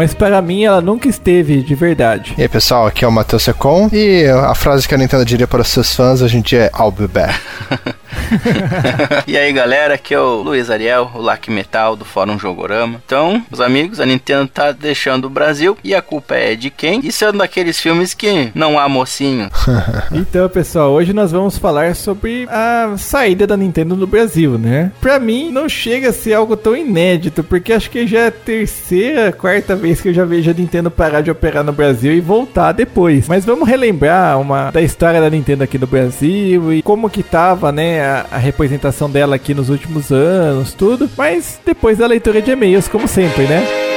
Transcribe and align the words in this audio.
Mas 0.00 0.14
para 0.14 0.40
mim 0.40 0.64
ela 0.64 0.80
nunca 0.80 1.10
esteve 1.10 1.62
de 1.62 1.74
verdade. 1.74 2.34
E 2.38 2.40
aí 2.40 2.48
pessoal, 2.48 2.86
aqui 2.86 3.04
é 3.04 3.08
o 3.08 3.12
Matheus 3.12 3.42
Secom 3.42 3.86
e 3.92 4.24
a 4.24 4.54
frase 4.54 4.88
que 4.88 4.94
a 4.94 4.96
Nintendo 4.96 5.26
diria 5.26 5.46
para 5.46 5.60
os 5.60 5.68
seus 5.68 5.94
fãs 5.94 6.22
hoje 6.22 6.38
em 6.38 6.40
dia 6.40 6.70
é 6.74 6.82
I'll 6.82 6.90
be 6.90 7.06
back. 7.06 7.38
e 9.26 9.36
aí 9.36 9.52
galera, 9.52 9.94
aqui 9.94 10.14
é 10.14 10.20
o 10.20 10.42
Luiz 10.42 10.70
Ariel, 10.70 11.10
o 11.14 11.20
Lac 11.20 11.48
Metal 11.48 11.96
do 11.96 12.04
Fórum 12.04 12.38
Jogorama. 12.38 13.00
Então, 13.04 13.44
os 13.50 13.60
amigos, 13.60 14.00
a 14.00 14.06
Nintendo 14.06 14.48
tá 14.48 14.72
deixando 14.72 15.26
o 15.26 15.30
Brasil 15.30 15.76
e 15.82 15.94
a 15.94 16.02
culpa 16.02 16.34
é 16.34 16.54
de 16.54 16.70
quem? 16.70 17.00
Isso 17.04 17.24
é 17.24 17.30
um 17.30 17.36
daqueles 17.36 17.78
filmes 17.78 18.14
que 18.14 18.50
não 18.54 18.78
há 18.78 18.88
mocinho. 18.88 19.48
então, 20.12 20.48
pessoal, 20.48 20.92
hoje 20.92 21.12
nós 21.12 21.32
vamos 21.32 21.58
falar 21.58 21.94
sobre 21.94 22.46
a 22.50 22.94
saída 22.96 23.46
da 23.46 23.56
Nintendo 23.56 23.94
do 23.94 24.06
Brasil, 24.06 24.58
né? 24.58 24.92
Pra 25.00 25.18
mim, 25.18 25.50
não 25.50 25.68
chega 25.68 26.10
a 26.10 26.12
ser 26.12 26.34
algo 26.34 26.56
tão 26.56 26.76
inédito, 26.76 27.42
porque 27.42 27.72
acho 27.72 27.90
que 27.90 28.06
já 28.06 28.20
é 28.20 28.26
a 28.28 28.32
terceira, 28.32 29.32
quarta 29.32 29.76
vez 29.76 30.00
que 30.00 30.08
eu 30.08 30.14
já 30.14 30.24
vejo 30.24 30.50
a 30.50 30.54
Nintendo 30.54 30.90
parar 30.90 31.20
de 31.20 31.30
operar 31.30 31.64
no 31.64 31.72
Brasil 31.72 32.12
e 32.12 32.20
voltar 32.20 32.72
depois. 32.72 33.28
Mas 33.28 33.44
vamos 33.44 33.68
relembrar 33.68 34.40
uma 34.40 34.70
da 34.70 34.82
história 34.82 35.20
da 35.20 35.30
Nintendo 35.30 35.64
aqui 35.64 35.78
no 35.78 35.86
Brasil 35.86 36.72
e 36.72 36.82
como 36.82 37.10
que 37.10 37.22
tava, 37.22 37.72
né, 37.72 37.99
a, 38.00 38.26
a 38.30 38.38
representação 38.38 39.10
dela 39.10 39.36
aqui 39.36 39.54
nos 39.54 39.68
últimos 39.68 40.10
anos, 40.10 40.72
tudo. 40.72 41.08
Mas 41.16 41.60
depois 41.64 41.98
da 41.98 42.06
leitura 42.06 42.40
de 42.40 42.50
e-mails, 42.50 42.88
como 42.88 43.06
sempre, 43.06 43.44
né? 43.44 43.89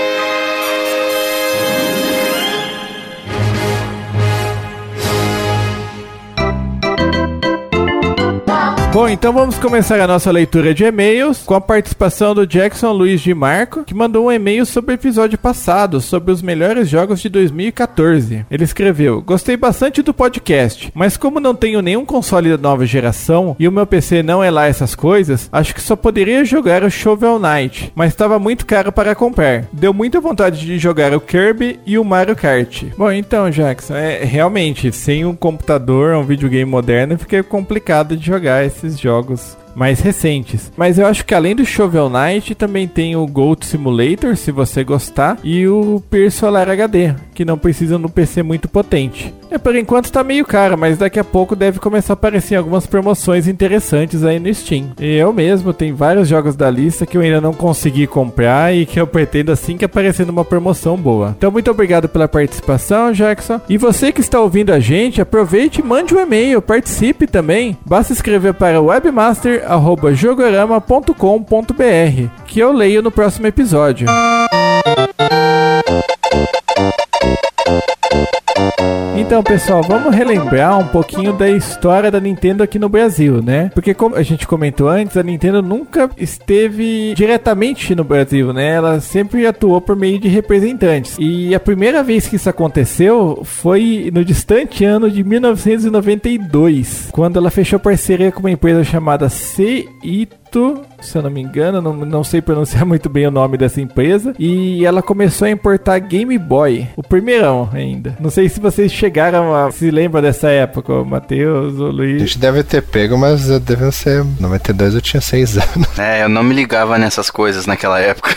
Bom, 8.93 9.09
então 9.09 9.33
vamos 9.33 9.57
começar 9.57 9.99
a 9.99 10.05
nossa 10.05 10.29
leitura 10.29 10.71
de 10.71 10.83
e-mails 10.83 11.41
com 11.41 11.55
a 11.55 11.59
participação 11.59 12.35
do 12.35 12.45
Jackson 12.45 12.91
Luiz 12.91 13.21
de 13.21 13.33
Marco, 13.33 13.83
que 13.83 13.93
mandou 13.95 14.27
um 14.27 14.31
e-mail 14.31 14.67
sobre 14.67 14.91
o 14.91 14.93
episódio 14.93 15.35
passado, 15.35 15.99
sobre 15.99 16.31
os 16.31 16.43
melhores 16.43 16.87
jogos 16.87 17.19
de 17.19 17.27
2014. 17.27 18.45
Ele 18.51 18.63
escreveu: 18.63 19.19
Gostei 19.23 19.57
bastante 19.57 20.03
do 20.03 20.13
podcast, 20.13 20.91
mas 20.93 21.17
como 21.17 21.39
não 21.39 21.55
tenho 21.55 21.81
nenhum 21.81 22.05
console 22.05 22.51
da 22.51 22.57
nova 22.57 22.85
geração 22.85 23.55
e 23.57 23.67
o 23.67 23.71
meu 23.71 23.87
PC 23.87 24.21
não 24.21 24.43
é 24.43 24.51
lá 24.51 24.67
essas 24.67 24.93
coisas, 24.93 25.49
acho 25.51 25.73
que 25.73 25.81
só 25.81 25.95
poderia 25.95 26.45
jogar 26.45 26.83
o 26.83 26.91
Shovel 26.91 27.39
Knight, 27.39 27.91
mas 27.95 28.09
estava 28.09 28.37
muito 28.37 28.63
caro 28.63 28.91
para 28.91 29.15
comprar. 29.15 29.65
Deu 29.73 29.91
muita 29.91 30.21
vontade 30.21 30.63
de 30.63 30.77
jogar 30.77 31.15
o 31.15 31.19
Kirby 31.19 31.79
e 31.83 31.97
o 31.97 32.05
Mario 32.05 32.35
Kart. 32.35 32.83
Bom, 32.95 33.11
então, 33.11 33.49
Jackson, 33.49 33.95
é 33.95 34.23
realmente 34.23 34.91
sem 34.91 35.25
um 35.25 35.35
computador, 35.35 36.13
um 36.13 36.23
videogame 36.23 36.69
moderno, 36.69 37.17
fica 37.17 37.41
complicado 37.41 38.15
de 38.15 38.27
jogar 38.27 38.63
esse 38.63 38.82
esses 38.83 38.99
jogos 38.99 39.57
mais 39.75 39.99
recentes. 39.99 40.71
Mas 40.77 40.97
eu 40.97 41.05
acho 41.05 41.25
que 41.25 41.33
além 41.33 41.55
do 41.55 41.65
Shovel 41.65 42.09
Knight, 42.09 42.55
também 42.55 42.87
tem 42.87 43.15
o 43.15 43.25
Gold 43.25 43.65
Simulator, 43.65 44.35
se 44.35 44.51
você 44.51 44.83
gostar, 44.83 45.37
e 45.43 45.67
o 45.67 46.01
Solar 46.31 46.69
HD, 46.69 47.13
que 47.33 47.45
não 47.45 47.57
precisam 47.57 47.99
de 47.99 48.05
um 48.05 48.09
PC 48.09 48.43
muito 48.43 48.67
potente. 48.67 49.33
É, 49.53 49.57
por 49.59 49.75
enquanto 49.75 50.11
tá 50.11 50.23
meio 50.23 50.45
caro, 50.45 50.75
mas 50.75 50.97
daqui 50.97 51.19
a 51.19 51.23
pouco 51.23 51.55
deve 51.55 51.79
começar 51.79 52.13
a 52.13 52.15
aparecer 52.15 52.55
algumas 52.55 52.87
promoções 52.87 53.47
interessantes 53.47 54.23
aí 54.23 54.39
no 54.39 54.51
Steam. 54.51 54.93
E 54.99 55.15
eu 55.15 55.31
mesmo 55.31 55.71
tenho 55.71 55.95
vários 55.95 56.27
jogos 56.27 56.55
da 56.55 56.71
lista 56.71 57.05
que 57.05 57.15
eu 57.15 57.21
ainda 57.21 57.39
não 57.39 57.53
consegui 57.53 58.07
comprar 58.07 58.75
e 58.75 58.85
que 58.85 58.99
eu 58.99 59.05
pretendo 59.05 59.51
assim 59.51 59.77
que 59.77 59.85
aparecer 59.85 60.25
numa 60.25 60.43
promoção 60.43 60.97
boa. 60.97 61.35
Então 61.37 61.51
muito 61.51 61.69
obrigado 61.69 62.09
pela 62.09 62.27
participação, 62.27 63.11
Jackson. 63.11 63.61
E 63.69 63.77
você 63.77 64.11
que 64.11 64.21
está 64.21 64.39
ouvindo 64.41 64.71
a 64.71 64.79
gente, 64.79 65.21
aproveite 65.21 65.81
e 65.81 65.83
mande 65.83 66.15
um 66.15 66.19
e-mail, 66.19 66.59
participe 66.59 67.27
também. 67.27 67.77
Basta 67.85 68.11
escrever 68.11 68.55
para 68.55 68.81
webmaster@jogorama.com.br, 69.63 72.45
que 72.47 72.59
eu 72.59 72.71
leio 72.71 73.01
no 73.01 73.11
próximo 73.11 73.47
episódio. 73.47 74.07
Então, 79.25 79.41
pessoal, 79.41 79.81
vamos 79.81 80.13
relembrar 80.13 80.77
um 80.77 80.87
pouquinho 80.89 81.31
da 81.31 81.49
história 81.49 82.11
da 82.11 82.19
Nintendo 82.19 82.61
aqui 82.61 82.77
no 82.77 82.89
Brasil, 82.89 83.41
né? 83.41 83.71
Porque 83.73 83.93
como 83.93 84.15
a 84.15 84.21
gente 84.21 84.45
comentou 84.45 84.89
antes, 84.89 85.15
a 85.15 85.23
Nintendo 85.23 85.61
nunca 85.61 86.09
esteve 86.17 87.13
diretamente 87.15 87.95
no 87.95 88.03
Brasil, 88.03 88.51
né? 88.51 88.75
Ela 88.75 88.99
sempre 88.99 89.47
atuou 89.47 89.79
por 89.79 89.95
meio 89.95 90.19
de 90.19 90.27
representantes. 90.27 91.15
E 91.17 91.55
a 91.55 91.59
primeira 91.59 92.03
vez 92.03 92.27
que 92.27 92.35
isso 92.35 92.49
aconteceu 92.49 93.41
foi 93.45 94.11
no 94.13 94.25
distante 94.25 94.83
ano 94.83 95.09
de 95.09 95.23
1992, 95.23 97.07
quando 97.11 97.39
ela 97.39 97.49
fechou 97.49 97.79
parceria 97.79 98.31
com 98.31 98.41
uma 98.41 98.51
empresa 98.51 98.83
chamada 98.83 99.29
Se 101.01 101.17
eu 101.17 101.21
não 101.21 101.29
me 101.29 101.41
engano, 101.41 101.81
não, 101.81 101.93
não 101.93 102.23
sei 102.23 102.41
pronunciar 102.41 102.85
muito 102.87 103.09
bem 103.09 103.27
o 103.27 103.31
nome 103.31 103.57
dessa 103.57 103.81
empresa. 103.81 104.33
E 104.39 104.85
ela 104.85 105.01
começou 105.01 105.45
a 105.45 105.51
importar 105.51 105.99
Game 105.99 106.37
Boy, 106.37 106.87
o 106.95 107.03
primeirão 107.03 107.69
ainda. 107.73 108.15
Não 108.19 108.29
sei 108.29 108.47
se 108.47 108.59
vocês 108.59 108.91
chegaram 108.91 109.53
a 109.53 109.71
se 109.71 109.91
lembram 109.91 110.21
dessa 110.21 110.49
época, 110.49 110.93
o 110.93 111.05
Matheus, 111.05 111.77
o 111.79 111.91
Luiz. 111.91 112.21
A 112.21 112.25
gente 112.25 112.39
deve 112.39 112.63
ter 112.63 112.81
pego, 112.81 113.17
mas 113.17 113.47
devem 113.59 113.91
ser 113.91 114.23
92 114.39 114.95
eu 114.95 115.01
tinha 115.01 115.21
6 115.21 115.57
anos. 115.75 115.99
É, 115.99 116.23
eu 116.23 116.29
não 116.29 116.43
me 116.43 116.55
ligava 116.55 116.97
nessas 116.97 117.29
coisas 117.29 117.65
naquela 117.65 117.99
época. 117.99 118.35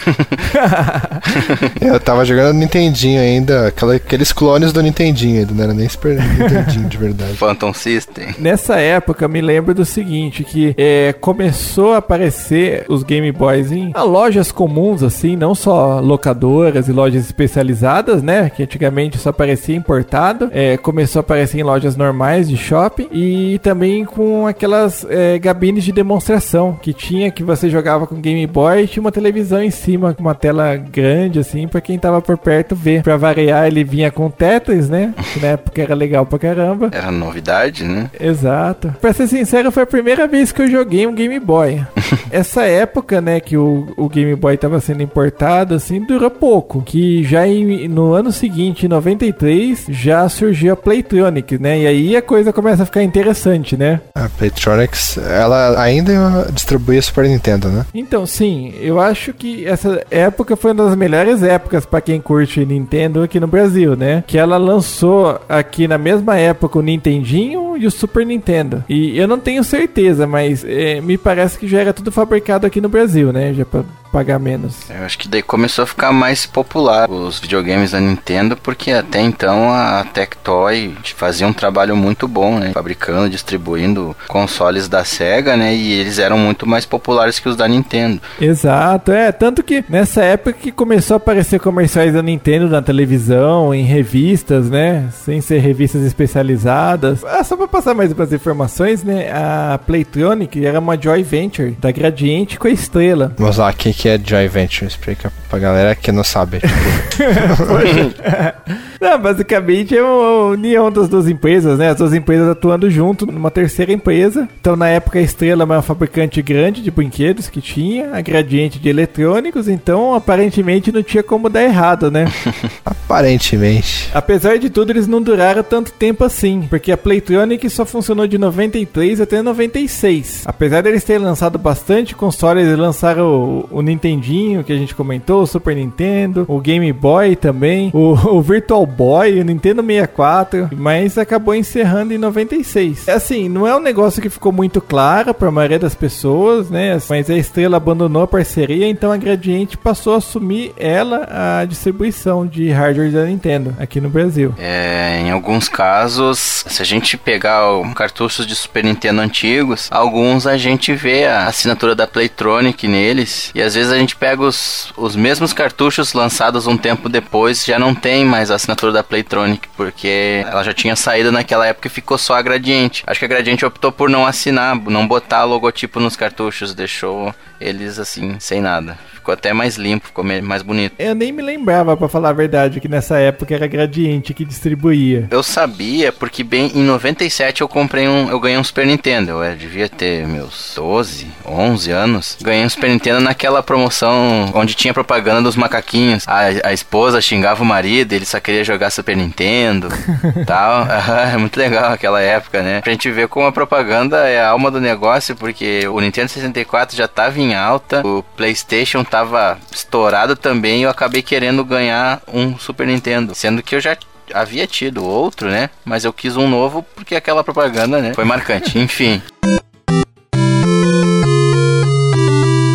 eu 1.81 1.98
tava 2.00 2.25
jogando 2.25 2.56
Nintendinho 2.56 3.21
ainda, 3.21 3.69
aquela, 3.69 3.94
aqueles 3.94 4.33
clones 4.33 4.72
do 4.72 4.83
Nintendinho 4.83 5.41
ainda, 5.41 5.54
não 5.54 5.65
era 5.65 5.75
nem 5.75 5.88
Super 5.88 6.21
Nintendinho 6.21 6.88
de 6.88 6.97
verdade. 6.97 7.34
Phantom 7.34 7.72
System. 7.72 8.34
Nessa 8.38 8.77
época, 8.77 9.28
me 9.28 9.41
lembro 9.41 9.75
do 9.75 9.84
seguinte, 9.84 10.43
que 10.43 10.75
é, 10.77 11.15
começou 11.21 11.94
a 11.94 12.03
aparecer 12.06 12.87
os 12.89 13.03
Game 13.03 13.31
Boys 13.33 13.72
em 13.72 13.93
lojas 13.94 14.53
comuns, 14.53 15.03
assim, 15.03 15.37
não 15.37 15.55
só 15.55 16.00
locadoras 16.00 16.89
e 16.89 16.93
lojas 16.93 17.25
especializadas, 17.25 18.22
né? 18.22 18.49
Que 18.49 18.62
antigamente 18.62 19.19
só 19.19 19.31
aparecia 19.31 19.77
importado. 19.77 20.49
É, 20.53 20.77
começou 20.77 21.21
a 21.21 21.21
aparecer 21.21 21.59
em 21.59 21.62
lojas 21.62 21.97
normais 21.97 22.49
de 22.49 22.56
shopping 22.56 23.09
e 23.12 23.59
também 23.62 24.05
com 24.05 24.47
aquelas 24.47 25.06
é, 25.09 25.39
gabines 25.39 25.84
de 25.84 25.93
demonstração 25.93 26.78
que 26.81 26.93
tinha 26.93 27.31
que 27.31 27.43
você 27.43 27.69
jogava 27.69 28.06
com 28.06 28.21
Game 28.21 28.47
Boy 28.47 28.84
e 28.84 28.87
tinha 28.87 29.00
uma 29.00 29.12
televisão 29.12 29.62
em 29.62 29.71
cima 29.71 30.15
com 30.15 30.22
uma 30.22 30.34
tela 30.34 30.77
grande, 30.77 31.41
assim, 31.41 31.66
para 31.66 31.81
quem 31.81 31.99
tava 31.99 32.22
por 32.22 32.39
perto 32.39 32.75
ver. 32.75 33.03
Pra 33.03 33.16
variar, 33.16 33.66
ele 33.66 33.83
vinha 33.83 34.11
com 34.11 34.31
Tetris, 34.31 34.89
né? 34.89 35.12
Que 35.33 35.41
na 35.41 35.49
época 35.49 35.83
era 35.83 35.95
legal 35.95 36.25
pra 36.25 36.39
caramba. 36.39 36.91
Era 36.93 37.11
novidade, 37.11 37.84
né? 37.84 38.11
Exato. 38.19 38.95
Pra 39.00 39.12
ser 39.12 39.27
sincero, 39.27 39.72
foi 39.72 39.83
a 39.83 39.87
primeira 39.87 40.27
vez 40.27 40.53
que 40.53 40.62
eu 40.62 40.69
joguei 40.69 41.06
um 41.06 41.15
Game 41.15 41.39
Boy. 41.41 41.84
Essa 42.31 42.62
época, 42.65 43.21
né, 43.21 43.41
que 43.41 43.57
o, 43.57 43.89
o 43.97 44.09
Game 44.09 44.34
Boy 44.34 44.55
estava 44.55 44.81
sendo 44.81 45.03
importado, 45.03 45.75
assim, 45.75 46.01
durou 46.01 46.31
pouco. 46.31 46.83
Que 46.83 47.25
já 47.25 47.47
em, 47.47 47.89
no 47.89 48.12
ano 48.12 48.33
seguinte, 48.33 48.87
em 48.87 48.89
93, 48.89 49.87
já 49.89 50.29
surgiu 50.29 50.73
a 50.73 50.77
Playtronics, 50.77 51.59
né? 51.59 51.81
E 51.81 51.87
aí 51.87 52.17
a 52.17 52.23
coisa 52.23 52.53
começa 52.53 52.83
a 52.83 52.87
ficar 52.87 53.03
interessante, 53.03 53.77
né? 53.77 54.01
A 54.15 54.29
Playtronics, 54.29 55.19
ela 55.19 55.81
ainda 55.81 56.48
distribuía 56.53 57.01
Super 57.03 57.25
Nintendo, 57.25 57.69
né? 57.69 57.87
Então, 57.95 58.27
sim, 58.27 58.75
eu 58.81 59.01
acho 59.01 59.33
que 59.33 59.66
essa 59.66 60.04
época 60.10 60.57
foi 60.57 60.72
uma 60.72 60.84
das 60.84 60.97
melhores 60.97 61.43
épocas 61.43 61.87
para 61.87 62.01
quem 62.01 62.21
curte 62.21 62.65
Nintendo 62.65 63.22
aqui 63.22 63.41
no 63.41 63.47
Brasil, 63.47 63.97
né? 63.97 64.25
Que 64.27 64.39
ela 64.39 64.57
lançou 64.57 65.41
aqui 65.48 65.89
na 65.89 65.98
mesma 65.98 66.39
época 66.39 66.78
o 66.78 66.83
Nintendinho 66.83 67.77
e 67.77 67.87
o 67.87 67.91
Super 67.91 68.25
Nintendo. 68.27 68.84
E 68.89 69.19
eu 69.19 69.28
não 69.28 69.39
tenho 69.39 69.63
certeza, 69.65 70.27
mas 70.27 70.65
é, 70.65 71.01
me 71.01 71.16
parece 71.16 71.59
que 71.59 71.69
já 71.69 71.81
era 71.81 71.85
tudo 71.92 72.12
fabricado 72.12 72.66
aqui 72.66 72.80
no 72.80 72.88
Brasil, 72.88 73.33
né? 73.33 73.53
Já 73.54 73.65
pra 73.65 73.84
pagar 74.16 74.39
menos. 74.39 74.89
Eu 74.89 75.04
acho 75.04 75.18
que 75.18 75.28
daí 75.28 75.42
começou 75.42 75.83
a 75.83 75.86
ficar 75.86 76.10
mais 76.10 76.47
popular 76.47 77.10
os 77.10 77.39
videogames 77.39 77.91
da 77.91 78.01
Nintendo, 78.01 78.57
porque 78.57 78.91
até 78.91 79.21
então 79.21 79.71
a 79.71 80.07
Tectoy 80.10 80.95
fazia 81.15 81.47
um 81.47 81.53
trabalho 81.53 81.95
muito 81.95 82.27
bom, 82.27 82.59
né? 82.59 82.71
Fabricando, 82.72 83.28
distribuindo 83.28 84.16
consoles 84.27 84.89
da 84.89 85.04
Sega, 85.04 85.54
né? 85.54 85.74
E 85.74 85.92
eles 85.92 86.18
eram 86.18 86.39
muito 86.39 86.66
mais 86.66 86.86
populares 86.86 87.39
que 87.39 87.47
os 87.47 87.57
da 87.57 87.68
Nintendo. 87.68 88.18
Exato, 88.41 89.13
é. 89.13 89.30
Tanto 89.33 89.63
que 89.63 89.84
nessa 89.86 90.22
época 90.24 90.54
que 90.54 90.72
começou 90.72 91.16
a 91.16 91.19
aparecer 91.19 91.60
comerciais 91.60 92.15
da 92.15 92.22
Nintendo 92.22 92.71
na 92.71 92.80
televisão, 92.80 93.74
em 93.74 93.84
revistas, 93.84 94.71
né? 94.71 95.10
Sem 95.12 95.42
ser 95.42 95.59
revistas 95.59 96.01
especializadas. 96.04 97.22
Ah, 97.22 97.45
só 97.45 97.54
pra 97.54 97.69
passar 97.69 97.92
mais 97.92 98.12
umas 98.12 98.33
informações, 98.33 99.04
né? 99.04 99.30
A 99.30 99.78
Playtronic 99.78 100.65
era 100.65 100.78
uma 100.78 100.98
joint 100.98 101.22
venture 101.22 101.77
da 101.78 101.91
Gradiente 101.91 102.59
com 102.59 102.66
a 102.66 102.71
Estrela. 102.71 103.34
Vamos 103.36 103.59
lá, 103.59 103.74
quem 103.74 103.92
que 103.92 104.06
que 104.07 104.11
é 104.11 104.21
Joy 104.23 104.47
Venture? 104.47 104.87
Explica 104.87 105.33
pra 105.51 105.59
galera 105.59 105.97
que 105.97 106.13
não 106.13 106.23
sabe. 106.23 106.61
Não, 109.01 109.19
basicamente 109.19 109.97
é 109.97 110.01
a 110.01 110.47
união 110.51 110.91
das 110.91 111.09
duas 111.09 111.28
empresas, 111.28 111.78
né? 111.78 111.91
As 111.91 111.97
duas 111.97 112.15
empresas 112.15 112.48
atuando 112.48 112.91
junto 112.91 113.27
numa 113.27 113.51
terceira 113.51 113.93
empresa. 113.93 114.48
Então, 114.60 114.77
na 114.77 114.89
época, 114.89 115.19
a 115.19 115.22
Estrela 115.22 115.63
é 115.63 115.65
uma 115.65 115.83
fabricante 115.83 116.41
grande 116.43 116.83
de 116.83 116.91
brinquedos 116.91 117.48
que 117.48 117.60
tinha, 117.60 118.15
a 118.15 118.21
Gradiente 118.21 118.78
de 118.78 118.89
eletrônicos, 118.89 119.69
então 119.69 120.15
aparentemente 120.15 120.91
não 120.91 121.03
tinha 121.03 121.22
como 121.22 121.48
dar 121.48 121.63
errado, 121.63 122.10
né? 122.10 122.27
aparentemente. 122.84 124.10
Apesar 124.15 124.59
de 124.59 124.71
tudo, 124.71 124.91
eles 124.91 125.07
não 125.07 125.21
duraram 125.22 125.63
tanto 125.63 125.93
tempo 125.93 126.25
assim, 126.25 126.66
porque 126.69 126.91
a 126.91 126.97
Playtronic 126.97 127.69
só 127.71 127.84
funcionou 127.84 128.27
de 128.27 128.39
93 128.39 129.21
até 129.21 129.43
96. 129.43 130.45
Apesar 130.47 130.83
deles 130.83 131.04
terem 131.04 131.22
lançado 131.22 131.59
bastante 131.59 132.15
consoles, 132.15 132.66
eles 132.66 132.78
lançaram 132.78 133.27
o, 133.71 133.78
o 133.78 133.83
Nintendinho, 133.83 134.65
que 134.65 134.72
a 134.72 134.77
gente 134.77 134.95
comentou, 134.95 135.43
o 135.43 135.47
Super 135.47 135.77
Nintendo, 135.77 136.45
o 136.48 136.60
Game 136.60 136.91
Boy 136.93 137.37
também, 137.37 137.91
o, 137.93 138.13
o 138.13 138.43
Virtual 138.43 138.85
Boy, 138.86 139.41
o 139.41 139.44
Nintendo 139.44 139.83
64, 139.83 140.71
mas 140.72 141.18
acabou 141.18 141.54
encerrando 141.54 142.15
em 142.15 142.18
96. 142.18 143.09
Assim, 143.09 143.48
não 143.48 143.66
é 143.66 143.77
um 143.77 143.80
negócio 143.80 144.22
que 144.22 144.30
ficou 144.30 144.53
muito 144.53 144.80
claro 144.80 145.34
para 145.34 145.48
a 145.48 145.53
maioria 145.53 145.78
das 145.78 145.94
pessoas, 145.94 146.71
né? 146.71 146.98
Mas 147.09 147.28
a 147.28 147.36
Estrela 147.36 147.77
abandonou 147.77 148.22
a 148.22 148.27
parceria, 148.27 148.88
então 148.88 149.12
a 149.12 149.16
Gradiente 149.16 149.77
passou 149.77 150.15
a 150.15 150.18
assumir 150.18 150.72
ela 150.77 151.28
a 151.30 151.65
distribuição 151.65 152.47
de 152.47 152.71
hardware 152.71 153.10
da 153.10 153.24
Nintendo 153.24 153.74
aqui 153.78 154.00
no 154.00 154.09
Brasil. 154.09 154.54
É, 154.59 155.21
em 155.21 155.30
alguns 155.30 155.68
casos, 155.68 156.65
se 156.66 156.80
a 156.80 156.84
gente 156.84 157.16
pegar 157.16 157.62
cartuchos 157.94 158.47
de 158.47 158.54
Super 158.54 158.84
Nintendo 158.84 159.21
antigos, 159.21 159.88
alguns 159.91 160.47
a 160.47 160.56
gente 160.56 160.94
vê 160.94 161.27
a 161.27 161.47
assinatura 161.47 161.94
da 161.94 162.06
Playtronic 162.06 162.86
neles, 162.86 163.50
e 163.54 163.62
às 163.62 163.74
vezes 163.74 163.91
a 163.91 163.98
gente 163.98 164.15
pega 164.15 164.42
os, 164.42 164.92
os 164.97 165.16
mesmos 165.16 165.53
cartuchos 165.53 166.12
lançados 166.12 166.66
um 166.66 166.77
tempo 166.77 167.09
depois, 167.09 167.65
já 167.65 167.78
não 167.78 167.94
tem 167.94 168.24
mais 168.24 168.50
a 168.50 168.54
assinatura 168.54 168.76
da 168.93 169.03
Playtronic, 169.03 169.69
porque 169.77 170.45
ela 170.47 170.63
já 170.63 170.73
tinha 170.73 170.95
saído 170.95 171.33
naquela 171.33 171.67
época 171.67 171.89
e 171.89 171.91
ficou 171.91 172.19
só 172.19 172.34
a 172.34 172.43
Gradiente. 172.43 173.03
Acho 173.07 173.19
que 173.19 173.25
a 173.25 173.28
Gradiente 173.28 173.65
optou 173.65 173.91
por 173.91 174.09
não 174.11 174.27
assinar, 174.27 174.77
não 174.77 175.07
botar 175.07 175.45
logotipo 175.45 175.99
nos 176.01 176.17
cartuchos, 176.17 176.75
deixou 176.75 177.34
eles 177.61 177.99
assim, 177.99 178.39
sem 178.39 178.61
nada. 178.61 178.99
Ficou 179.27 179.34
até 179.34 179.53
mais 179.53 179.75
limpo, 179.75 180.07
ficou 180.07 180.23
mais 180.23 180.63
bonito. 180.63 180.95
Eu 181.01 181.13
nem 181.13 181.33
me 181.33 181.43
lembrava, 181.43 181.97
pra 181.97 182.09
falar 182.09 182.28
a 182.28 182.33
verdade, 182.33 182.78
que 182.78 182.87
nessa 182.87 183.19
época 183.19 183.53
era 183.53 183.67
Gradiente 183.67 184.33
que 184.33 184.45
distribuía. 184.45 185.27
Eu 185.33 185.43
sabia 185.43 186.13
porque 186.13 186.45
bem 186.45 186.71
em 186.77 186.84
97 186.84 187.61
eu 187.61 187.67
comprei 187.67 188.07
um, 188.07 188.31
eu 188.31 188.39
ganhei 188.39 188.57
um 188.57 188.63
Super 188.63 188.87
Nintendo. 188.87 189.43
Eu 189.43 189.57
devia 189.57 189.89
ter 189.89 190.28
meus 190.28 190.75
12, 190.77 191.27
11 191.45 191.91
anos. 191.91 192.39
Ganhei 192.41 192.65
um 192.65 192.69
Super 192.69 192.89
Nintendo 192.89 193.21
naquela 193.21 193.65
promoção 193.65 194.49
onde 194.55 194.77
tinha 194.77 194.95
propaganda 194.95 195.43
dos 195.43 195.57
macaquinhos. 195.57 196.22
A, 196.29 196.69
a 196.69 196.72
esposa 196.72 197.21
xingava 197.21 197.65
o 197.65 197.67
marido, 197.67 198.13
ele 198.13 198.25
só 198.25 198.39
queria 198.39 198.63
jogar 198.63 198.91
Super 198.91 199.17
Nintendo, 199.17 199.89
tal. 200.47 200.87
É 201.34 201.37
muito 201.37 201.57
legal 201.57 201.93
aquela 201.93 202.21
época, 202.21 202.63
né? 202.63 202.81
Pra 202.81 202.93
gente 202.93 203.11
ver 203.11 203.27
como 203.27 203.49
a 203.49 203.53
propaganda 203.53 204.29
é 204.29 204.41
a 204.41 204.51
alma 204.51 204.71
do 204.71 204.81
negócio, 204.81 205.34
porque 205.34 205.89
o 205.89 206.01
Nintendo 206.01 206.29
64 206.29 206.97
já 206.97 207.09
tava 207.09 207.41
em 207.41 207.57
alta, 207.57 208.07
o 208.07 208.22
PlayStation 208.22 209.03
tava 209.16 209.59
estourado 209.72 210.36
também, 210.36 210.83
eu 210.83 210.91
acabei 210.91 211.22
querendo 211.22 211.65
ganhar 211.65 212.21
um 212.28 212.59
Super 212.59 212.86
Nintendo, 212.86 213.34
sendo 213.34 213.63
que 213.63 213.74
eu 213.74 213.80
já 213.80 213.97
havia 214.34 214.66
tido 214.66 215.03
outro, 215.03 215.48
né? 215.48 215.71
Mas 215.86 216.04
eu 216.04 216.13
quis 216.13 216.36
um 216.36 216.47
novo 216.47 216.83
porque 216.95 217.15
aquela 217.15 217.42
propaganda, 217.42 217.98
né? 217.98 218.13
Foi 218.13 218.24
marcante. 218.24 218.77
Enfim. 218.78 219.22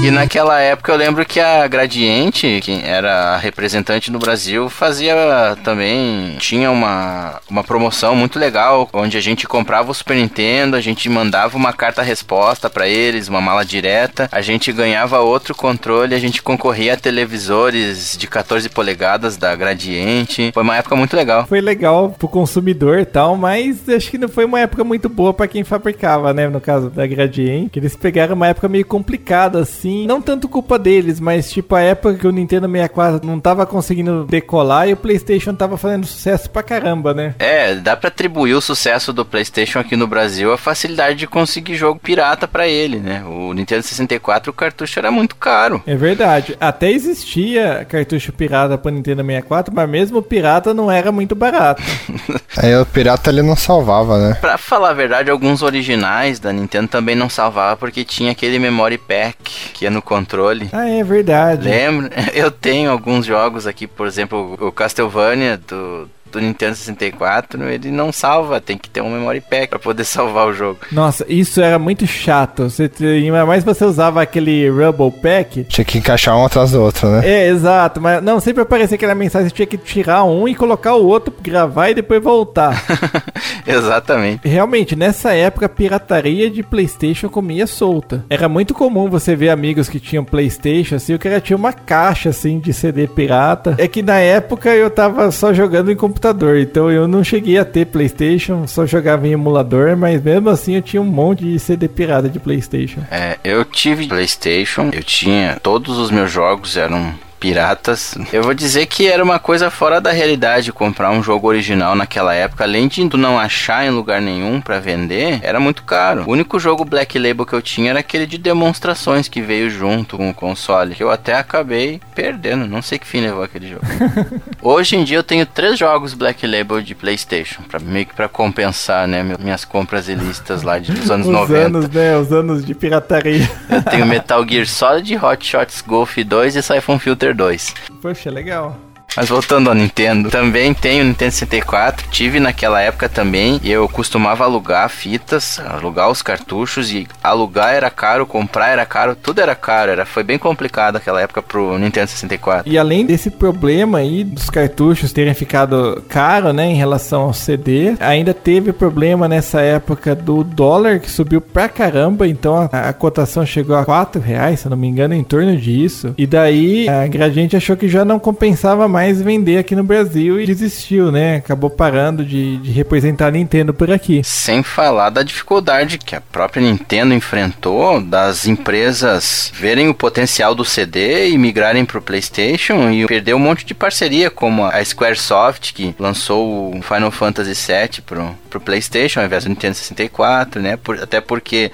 E 0.03 0.09
naquela 0.09 0.59
época 0.59 0.91
eu 0.91 0.97
lembro 0.97 1.23
que 1.23 1.39
a 1.39 1.67
Gradiente, 1.67 2.59
que 2.63 2.81
era 2.83 3.35
a 3.35 3.37
representante 3.37 4.11
no 4.11 4.17
Brasil, 4.17 4.67
fazia 4.67 5.15
também. 5.63 6.37
Tinha 6.39 6.71
uma, 6.71 7.39
uma 7.47 7.63
promoção 7.63 8.15
muito 8.15 8.39
legal, 8.39 8.89
onde 8.93 9.15
a 9.15 9.21
gente 9.21 9.47
comprava 9.47 9.91
o 9.91 9.93
Super 9.93 10.15
Nintendo, 10.15 10.75
a 10.75 10.81
gente 10.81 11.07
mandava 11.07 11.55
uma 11.55 11.71
carta-resposta 11.71 12.67
pra 12.67 12.87
eles, 12.87 13.27
uma 13.27 13.39
mala 13.39 13.63
direta, 13.63 14.27
a 14.31 14.41
gente 14.41 14.71
ganhava 14.71 15.19
outro 15.19 15.53
controle, 15.53 16.15
a 16.15 16.19
gente 16.19 16.41
concorria 16.41 16.95
a 16.95 16.97
televisores 16.97 18.17
de 18.17 18.25
14 18.25 18.69
polegadas 18.69 19.37
da 19.37 19.55
Gradiente. 19.55 20.49
Foi 20.51 20.63
uma 20.63 20.77
época 20.77 20.95
muito 20.95 21.15
legal. 21.15 21.45
Foi 21.45 21.61
legal 21.61 22.15
pro 22.17 22.27
consumidor 22.27 22.97
e 22.97 23.05
tal, 23.05 23.37
mas 23.37 23.87
acho 23.87 24.09
que 24.09 24.17
não 24.17 24.27
foi 24.27 24.45
uma 24.45 24.61
época 24.61 24.83
muito 24.83 25.07
boa 25.07 25.31
pra 25.31 25.47
quem 25.47 25.63
fabricava, 25.63 26.33
né? 26.33 26.49
No 26.49 26.59
caso 26.59 26.89
da 26.89 27.05
Gradiente, 27.05 27.69
que 27.69 27.77
eles 27.77 27.95
pegaram 27.95 28.35
uma 28.35 28.47
época 28.47 28.67
meio 28.67 28.85
complicada, 28.85 29.59
assim. 29.59 29.90
Não 30.05 30.21
tanto 30.21 30.47
culpa 30.47 30.77
deles, 30.77 31.19
mas 31.19 31.51
tipo 31.51 31.75
a 31.75 31.81
época 31.81 32.15
que 32.15 32.27
o 32.27 32.31
Nintendo 32.31 32.67
64 32.67 33.27
não 33.27 33.39
tava 33.39 33.65
conseguindo 33.65 34.25
decolar 34.25 34.87
e 34.87 34.93
o 34.93 34.97
PlayStation 34.97 35.53
tava 35.53 35.77
fazendo 35.77 36.05
sucesso 36.05 36.49
pra 36.49 36.63
caramba, 36.63 37.13
né? 37.13 37.35
É, 37.39 37.75
dá 37.75 37.95
pra 37.95 38.09
atribuir 38.09 38.53
o 38.53 38.61
sucesso 38.61 39.13
do 39.13 39.25
PlayStation 39.25 39.79
aqui 39.79 39.95
no 39.95 40.07
Brasil 40.07 40.51
à 40.51 40.57
facilidade 40.57 41.17
de 41.17 41.27
conseguir 41.27 41.75
jogo 41.75 41.99
pirata 41.99 42.47
pra 42.47 42.67
ele, 42.67 42.99
né? 42.99 43.23
O 43.25 43.53
Nintendo 43.53 43.83
64, 43.83 44.51
o 44.51 44.53
cartucho 44.53 44.99
era 44.99 45.11
muito 45.11 45.35
caro. 45.35 45.81
É 45.85 45.95
verdade. 45.95 46.55
Até 46.59 46.91
existia 46.91 47.85
cartucho 47.87 48.31
pirata 48.31 48.77
pro 48.77 48.91
Nintendo 48.91 49.23
64, 49.23 49.73
mas 49.73 49.89
mesmo 49.89 50.19
o 50.19 50.23
pirata 50.23 50.73
não 50.73 50.91
era 50.91 51.11
muito 51.11 51.35
barato. 51.35 51.81
Aí 52.57 52.75
o 52.75 52.85
pirata 52.85 53.29
ele 53.29 53.41
não 53.41 53.55
salvava, 53.55 54.17
né? 54.17 54.37
Pra 54.39 54.57
falar 54.57 54.89
a 54.89 54.93
verdade, 54.93 55.31
alguns 55.31 55.61
originais 55.61 56.39
da 56.39 56.51
Nintendo 56.51 56.87
também 56.87 57.15
não 57.15 57.29
salvava 57.29 57.77
porque 57.77 58.03
tinha 58.03 58.31
aquele 58.31 58.59
memory 58.59 58.97
pack 58.97 59.80
que 59.81 59.85
ia 59.85 59.89
no 59.89 60.01
controle. 60.01 60.69
ah, 60.71 60.87
é 60.87 61.03
verdade. 61.03 61.67
Lembra? 61.67 62.11
Eu 62.35 62.51
tenho 62.51 62.91
alguns 62.91 63.25
jogos 63.25 63.65
aqui, 63.65 63.87
por 63.87 64.05
exemplo, 64.05 64.55
o 64.61 64.71
Castlevania 64.71 65.57
do, 65.57 66.07
do 66.31 66.39
Nintendo 66.39 66.75
64, 66.75 67.63
ele 67.69 67.91
não 67.91 68.11
salva, 68.11 68.61
tem 68.61 68.77
que 68.77 68.89
ter 68.89 69.01
um 69.01 69.11
memory 69.11 69.41
pack 69.41 69.69
pra 69.69 69.79
poder 69.79 70.03
salvar 70.05 70.47
o 70.47 70.53
jogo. 70.53 70.79
Nossa, 70.91 71.25
isso 71.27 71.61
era 71.61 71.77
muito 71.77 72.07
chato. 72.07 72.69
Você 72.69 72.87
tinha, 72.87 73.45
mas 73.45 73.63
você 73.63 73.85
usava 73.85 74.21
aquele 74.21 74.69
Rumble 74.69 75.11
Pack. 75.11 75.65
Tinha 75.65 75.85
que 75.85 75.97
encaixar 75.97 76.37
um 76.37 76.45
atrás 76.45 76.71
do 76.71 76.81
outro, 76.81 77.09
né? 77.09 77.27
É, 77.27 77.47
exato, 77.47 77.99
mas 77.99 78.23
não, 78.23 78.39
sempre 78.39 78.63
aparecia 78.63 78.95
aquela 78.95 79.15
mensagem, 79.15 79.49
você 79.49 79.55
tinha 79.55 79.65
que 79.65 79.77
tirar 79.77 80.23
um 80.23 80.47
e 80.47 80.55
colocar 80.55 80.95
o 80.95 81.05
outro, 81.05 81.33
gravar 81.41 81.89
e 81.89 81.95
depois 81.95 82.21
voltar. 82.21 82.81
Exatamente. 83.65 84.47
Realmente, 84.47 84.95
nessa 84.95 85.33
época, 85.33 85.65
a 85.65 85.69
pirataria 85.69 86.49
de 86.49 86.63
Playstation 86.63 87.29
comia 87.29 87.67
solta. 87.67 88.25
Era 88.29 88.47
muito 88.47 88.73
comum 88.73 89.09
você 89.09 89.35
ver 89.35 89.49
amigos 89.49 89.89
que 89.89 89.99
tinham 89.99 90.23
Playstation, 90.23 90.95
assim, 90.95 91.13
o 91.13 91.19
cara 91.19 91.41
tinha 91.41 91.57
uma 91.57 91.73
caixa, 91.73 92.29
assim, 92.29 92.59
de 92.59 92.73
CD 92.73 93.07
pirata. 93.07 93.75
É 93.77 93.87
que 93.87 94.01
na 94.01 94.19
época 94.19 94.69
eu 94.69 94.89
tava 94.89 95.31
só 95.31 95.53
jogando 95.53 95.91
em 95.91 95.95
computador, 95.95 96.20
então 96.59 96.91
eu 96.91 97.07
não 97.07 97.23
cheguei 97.23 97.57
a 97.57 97.65
ter 97.65 97.85
Playstation, 97.85 98.67
só 98.67 98.85
jogava 98.85 99.27
em 99.27 99.31
emulador, 99.31 99.95
mas 99.97 100.21
mesmo 100.21 100.49
assim 100.49 100.75
eu 100.75 100.81
tinha 100.81 101.01
um 101.01 101.05
monte 101.05 101.43
de 101.43 101.59
CD 101.59 101.87
pirata 101.87 102.29
de 102.29 102.39
Playstation. 102.39 103.01
É, 103.09 103.37
eu 103.43 103.65
tive 103.65 104.07
PlayStation, 104.07 104.89
eu 104.93 105.03
tinha 105.03 105.57
todos 105.61 105.97
os 105.97 106.11
meus 106.11 106.31
jogos 106.31 106.77
eram 106.77 107.13
piratas. 107.41 108.15
Eu 108.31 108.43
vou 108.43 108.53
dizer 108.53 108.85
que 108.85 109.07
era 109.07 109.23
uma 109.23 109.39
coisa 109.39 109.71
fora 109.71 109.99
da 109.99 110.11
realidade 110.11 110.71
comprar 110.71 111.09
um 111.09 111.23
jogo 111.23 111.47
original 111.47 111.95
naquela 111.95 112.35
época, 112.35 112.63
além 112.63 112.87
de 112.87 113.03
não 113.17 113.39
achar 113.39 113.83
em 113.83 113.89
lugar 113.89 114.21
nenhum 114.21 114.61
pra 114.61 114.79
vender, 114.79 115.39
era 115.41 115.59
muito 115.59 115.81
caro. 115.83 116.23
O 116.27 116.31
único 116.31 116.59
jogo 116.59 116.85
Black 116.85 117.17
Label 117.17 117.45
que 117.45 117.53
eu 117.53 117.61
tinha 117.61 117.89
era 117.89 117.99
aquele 117.99 118.27
de 118.27 118.37
demonstrações 118.37 119.27
que 119.27 119.41
veio 119.41 119.69
junto 119.71 120.17
com 120.17 120.29
o 120.29 120.33
console, 120.33 120.93
que 120.93 121.03
eu 121.03 121.09
até 121.09 121.33
acabei 121.35 121.99
perdendo, 122.13 122.67
não 122.67 122.81
sei 122.81 122.99
que 122.99 123.07
fim 123.07 123.21
levou 123.21 123.43
aquele 123.43 123.69
jogo. 123.69 123.81
Hoje 124.61 124.95
em 124.95 125.03
dia 125.03 125.17
eu 125.17 125.23
tenho 125.23 125.45
três 125.45 125.79
jogos 125.79 126.13
Black 126.13 126.45
Label 126.45 126.79
de 126.81 126.93
PlayStation, 126.93 127.63
para 127.63 127.79
meio 127.79 128.05
que 128.05 128.13
para 128.13 128.29
compensar, 128.29 129.07
né, 129.07 129.23
minhas 129.39 129.65
compras 129.65 130.07
ilícitas 130.07 130.61
lá 130.61 130.77
de- 130.77 130.91
dos 130.91 131.09
anos 131.09 131.25
Os 131.25 131.33
90. 131.33 131.65
anos, 131.65 131.89
né? 131.89 132.15
Os 132.17 132.31
anos 132.31 132.63
de 132.63 132.75
pirataria. 132.75 133.49
Eu 133.69 133.81
tenho 133.81 134.05
Metal 134.11 134.47
Gear 134.47 134.67
Solid, 134.67 135.17
Hot 135.17 135.45
Shots 135.45 135.81
Golf 135.81 136.15
2 136.17 136.55
e 136.55 136.61
Siphon 136.61 136.99
Filter 136.99 137.30
2. 137.33 137.73
Poxa, 138.01 138.29
legal. 138.29 138.90
Mas 139.15 139.27
voltando 139.27 139.67
ao 139.67 139.75
Nintendo, 139.75 140.29
também 140.29 140.73
tenho 140.73 141.03
o 141.03 141.07
Nintendo 141.07 141.31
64, 141.31 142.07
tive 142.09 142.39
naquela 142.39 142.81
época 142.81 143.09
também, 143.09 143.59
e 143.61 143.69
eu 143.69 143.87
costumava 143.89 144.45
alugar 144.45 144.87
fitas, 144.89 145.59
alugar 145.59 146.09
os 146.09 146.21
cartuchos, 146.21 146.91
e 146.91 147.07
alugar 147.21 147.73
era 147.73 147.89
caro, 147.89 148.25
comprar 148.25 148.69
era 148.69 148.85
caro, 148.85 149.15
tudo 149.15 149.41
era 149.41 149.53
caro, 149.53 149.91
era, 149.91 150.05
foi 150.05 150.23
bem 150.23 150.37
complicado 150.37 150.95
aquela 150.95 151.21
época 151.21 151.41
pro 151.41 151.77
Nintendo 151.77 152.07
64. 152.07 152.71
E 152.71 152.77
além 152.77 153.05
desse 153.05 153.29
problema 153.29 153.97
aí 153.97 154.23
dos 154.23 154.49
cartuchos 154.49 155.11
terem 155.11 155.33
ficado 155.33 156.01
caro, 156.07 156.53
né, 156.53 156.67
em 156.67 156.75
relação 156.75 157.23
ao 157.23 157.33
CD, 157.33 157.95
ainda 157.99 158.33
teve 158.33 158.71
problema 158.71 159.27
nessa 159.27 159.61
época 159.61 160.15
do 160.15 160.43
dólar 160.43 160.99
que 160.99 161.11
subiu 161.11 161.41
pra 161.41 161.67
caramba, 161.67 162.27
então 162.27 162.69
a, 162.71 162.89
a 162.89 162.93
cotação 162.93 163.45
chegou 163.45 163.75
a 163.75 163.83
4 163.83 164.21
reais, 164.21 164.61
se 164.61 164.69
não 164.69 164.77
me 164.77 164.87
engano, 164.87 165.13
em 165.13 165.23
torno 165.23 165.57
disso. 165.57 166.13
E 166.17 166.25
daí 166.25 166.87
a 166.87 167.05
Gradiente 167.07 167.57
achou 167.57 167.75
que 167.75 167.89
já 167.89 168.05
não 168.05 168.17
compensava 168.17 168.87
mais 168.87 169.00
mais 169.01 169.19
vender 169.19 169.57
aqui 169.57 169.75
no 169.75 169.83
Brasil 169.83 170.39
e 170.39 170.45
desistiu, 170.45 171.11
né? 171.11 171.37
Acabou 171.37 171.71
parando 171.71 172.23
de, 172.23 172.57
de 172.57 172.71
representar 172.71 173.27
a 173.27 173.31
Nintendo 173.31 173.73
por 173.73 173.89
aqui. 173.89 174.21
Sem 174.23 174.61
falar 174.61 175.09
da 175.09 175.23
dificuldade 175.23 175.97
que 175.97 176.15
a 176.15 176.21
própria 176.21 176.61
Nintendo 176.61 177.11
enfrentou 177.11 177.99
das 177.99 178.45
empresas 178.45 179.51
verem 179.55 179.89
o 179.89 179.93
potencial 179.95 180.53
do 180.53 180.63
CD 180.63 181.29
e 181.29 181.37
migrarem 181.37 181.83
para 181.83 181.97
o 181.97 182.01
PlayStation 182.01 182.91
e 182.91 183.07
perder 183.07 183.33
um 183.33 183.39
monte 183.39 183.65
de 183.65 183.73
parceria, 183.73 184.29
como 184.29 184.65
a 184.65 184.85
Squaresoft, 184.85 185.73
que 185.73 185.95
lançou 185.97 186.77
o 186.77 186.81
Final 186.83 187.09
Fantasy 187.09 187.53
VII 187.55 188.01
pro, 188.05 188.37
pro 188.51 188.61
PlayStation 188.61 189.21
ao 189.21 189.25
invés 189.25 189.45
do 189.45 189.49
Nintendo 189.49 189.73
64, 189.73 190.61
né? 190.61 190.77
Por, 190.77 191.01
até 191.01 191.19
porque 191.19 191.71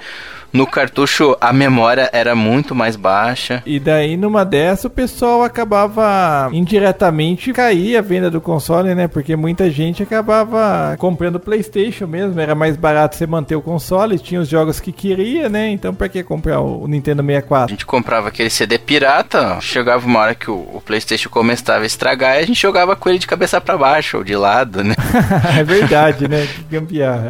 no 0.52 0.66
cartucho 0.66 1.36
a 1.40 1.52
memória 1.52 2.08
era 2.12 2.34
muito 2.34 2.74
mais 2.74 2.96
baixa. 2.96 3.62
E 3.66 3.78
daí 3.78 4.16
numa 4.16 4.44
dessa 4.44 4.88
o 4.88 4.90
pessoal 4.90 5.42
acabava 5.42 6.50
indiretamente 6.52 7.52
cair 7.52 7.96
a 7.96 8.00
venda 8.00 8.30
do 8.30 8.40
console, 8.40 8.94
né? 8.94 9.08
Porque 9.08 9.36
muita 9.36 9.70
gente 9.70 10.02
acabava 10.02 10.96
comprando 10.98 11.40
PlayStation 11.40 12.06
mesmo, 12.06 12.40
era 12.40 12.54
mais 12.54 12.76
barato 12.76 13.16
você 13.16 13.26
manter 13.26 13.56
o 13.56 13.62
console, 13.62 14.18
tinha 14.18 14.40
os 14.40 14.48
jogos 14.48 14.80
que 14.80 14.92
queria, 14.92 15.48
né? 15.48 15.68
Então 15.70 15.94
para 15.94 16.08
que 16.08 16.22
comprar 16.22 16.60
o 16.60 16.86
Nintendo 16.86 17.22
64? 17.22 17.66
A 17.66 17.70
gente 17.70 17.86
comprava 17.86 18.28
aquele 18.28 18.50
CD 18.50 18.78
pirata, 18.78 19.58
chegava 19.60 20.06
uma 20.06 20.20
hora 20.20 20.34
que 20.34 20.50
o, 20.50 20.54
o 20.54 20.82
PlayStation 20.84 21.28
começava 21.28 21.82
a 21.82 21.86
estragar 21.86 22.36
e 22.36 22.42
a 22.42 22.46
gente 22.46 22.60
jogava 22.60 22.96
com 22.96 23.08
ele 23.08 23.18
de 23.18 23.26
cabeça 23.26 23.60
para 23.60 23.76
baixo 23.76 24.18
ou 24.18 24.24
de 24.24 24.36
lado, 24.36 24.82
né? 24.82 24.94
é 25.58 25.64
verdade, 25.64 26.28
né? 26.28 26.46
Que 26.46 26.62
gambiarra. 26.76 27.28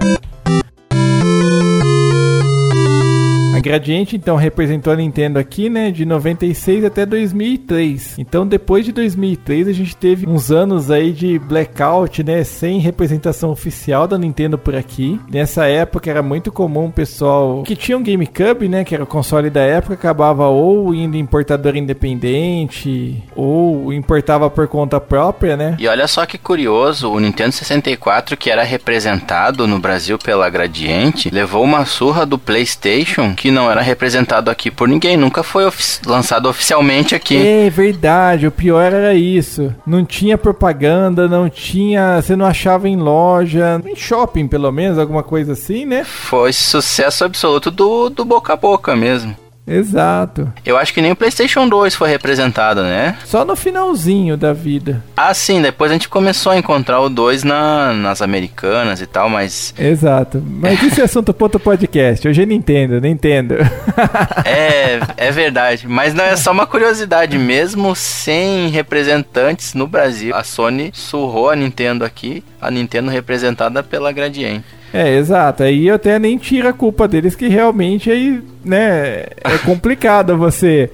A 3.59 3.61
Gradiente 3.61 4.15
então 4.15 4.37
representou 4.37 4.93
a 4.93 4.97
Nintendo 4.97 5.37
aqui, 5.37 5.69
né, 5.69 5.91
de 5.91 6.05
96 6.05 6.85
até 6.85 7.05
2003. 7.05 8.15
Então 8.17 8.47
depois 8.47 8.85
de 8.85 8.93
2003 8.93 9.67
a 9.67 9.73
gente 9.73 9.97
teve 9.97 10.29
uns 10.29 10.53
anos 10.53 10.93
aí 10.93 11.11
de 11.11 11.41
blackout, 11.41 12.23
né, 12.23 12.45
sem 12.45 12.79
representação 12.79 13.51
oficial 13.51 14.07
da 14.07 14.17
Nintendo 14.17 14.57
por 14.57 14.77
aqui. 14.77 15.21
Nessa 15.29 15.67
época 15.67 16.09
era 16.09 16.23
muito 16.23 16.53
comum 16.53 16.87
o 16.87 16.93
pessoal 16.93 17.65
que 17.65 17.75
tinha 17.75 17.99
um 17.99 18.03
GameCube, 18.03 18.69
né, 18.69 18.85
que 18.85 18.95
era 18.95 19.03
o 19.03 19.09
console 19.09 19.51
da 19.51 19.63
época, 19.63 19.95
acabava 19.95 20.47
ou 20.47 20.95
indo 20.95 21.17
em 21.17 21.21
importador 21.21 21.75
independente 21.75 23.25
ou 23.35 23.93
importava 23.93 24.49
por 24.49 24.69
conta 24.69 25.01
própria, 25.01 25.57
né? 25.57 25.75
E 25.81 25.89
olha 25.89 26.07
só 26.07 26.25
que 26.27 26.39
curioso, 26.39 27.11
o 27.11 27.19
Nintendo 27.19 27.51
64 27.51 28.37
que 28.37 28.51
era 28.51 28.63
representado 28.63 29.67
no 29.67 29.81
Brasil 29.81 30.17
pela 30.17 30.49
Gradiente, 30.49 31.29
levou 31.29 31.65
uma 31.65 31.85
surra 31.85 32.25
do 32.25 32.39
PlayStation 32.39 33.35
que 33.35 33.48
que 33.49 33.53
não 33.53 33.71
era 33.71 33.81
representado 33.81 34.51
aqui 34.51 34.71
por 34.71 34.87
ninguém, 34.87 35.17
nunca 35.17 35.43
foi 35.43 35.65
ofi 35.65 35.83
lançado 36.07 36.51
oficialmente 36.51 37.15
aqui. 37.15 37.35
É 37.35 37.71
verdade, 37.71 38.47
o 38.47 38.51
pior 38.51 38.93
era 38.93 39.15
isso. 39.15 39.75
Não 39.87 40.05
tinha 40.05 40.37
propaganda, 40.37 41.27
não 41.27 41.49
tinha. 41.49 42.21
Você 42.21 42.37
não 42.37 42.45
achava 42.45 42.87
em 42.91 42.97
loja, 42.97 43.81
em 43.87 43.97
shopping 43.97 44.47
pelo 44.47 44.71
menos, 44.71 44.99
alguma 44.99 45.23
coisa 45.23 45.55
assim, 45.55 45.87
né? 45.87 46.05
Foi 46.05 46.53
sucesso 46.53 47.25
absoluto 47.25 47.71
do, 47.71 48.11
do 48.11 48.23
boca 48.23 48.53
a 48.53 48.57
boca 48.57 48.95
mesmo. 48.95 49.35
Exato. 49.69 50.51
Eu 50.65 50.79
acho 50.79 50.95
que 50.95 51.03
nem 51.03 51.13
o 51.13 51.17
PlayStation 51.17 51.69
2 51.69 51.95
foi 51.95 52.09
representado, 52.09 52.83
né? 52.83 53.17
Só 53.25 53.45
no 53.45 53.55
finalzinho 53.55 54.37
da 54.37 54.53
vida. 54.53 55.05
Ah, 55.17 55.35
sim, 55.35 55.61
depois 55.61 55.91
a 55.91 55.95
gente 55.95 56.09
começou 56.09 56.53
a 56.53 56.59
encontrar 56.59 57.01
o 57.01 57.09
2 57.09 57.45
na, 57.45 57.93
nas 57.93 58.23
americanas 58.23 59.01
e 59.01 59.07
tal, 59.07 59.29
mas. 59.29 59.75
Exato. 59.79 60.43
Mas 60.45 60.83
isso 60.83 61.01
é 61.01 61.05
assunto 61.05 61.35
ponto 61.35 61.61
podcast. 61.61 62.27
Hoje 62.27 62.43
é 62.43 62.47
Nintendo, 62.47 63.01
Nintendo. 63.01 63.57
é, 64.45 65.01
é 65.17 65.31
verdade. 65.31 65.87
Mas 65.87 66.15
não 66.15 66.25
é 66.25 66.37
só 66.37 66.51
uma 66.53 66.67
curiosidade, 66.67 67.37
mesmo 67.39 67.95
sem 67.95 68.69
representantes 68.69 69.75
no 69.75 69.87
Brasil, 69.87 70.35
a 70.35 70.43
Sony 70.43 70.91
surrou 70.95 71.51
a 71.51 71.57
Nintendo 71.57 72.05
aqui, 72.05 72.43
a 72.61 72.71
Nintendo 72.71 73.11
representada 73.11 73.83
pela 73.83 74.13
Gradiente. 74.13 74.78
É, 74.93 75.17
exato. 75.17 75.63
Aí 75.63 75.89
eu 75.89 75.95
até 75.95 76.19
nem 76.19 76.39
tiro 76.39 76.69
a 76.69 76.73
culpa 76.73 77.07
deles, 77.07 77.35
que 77.35 77.49
realmente 77.49 78.11
aí, 78.11 78.43
né, 78.65 79.25
é 79.45 79.59
complicado 79.65 80.37
você 80.37 80.91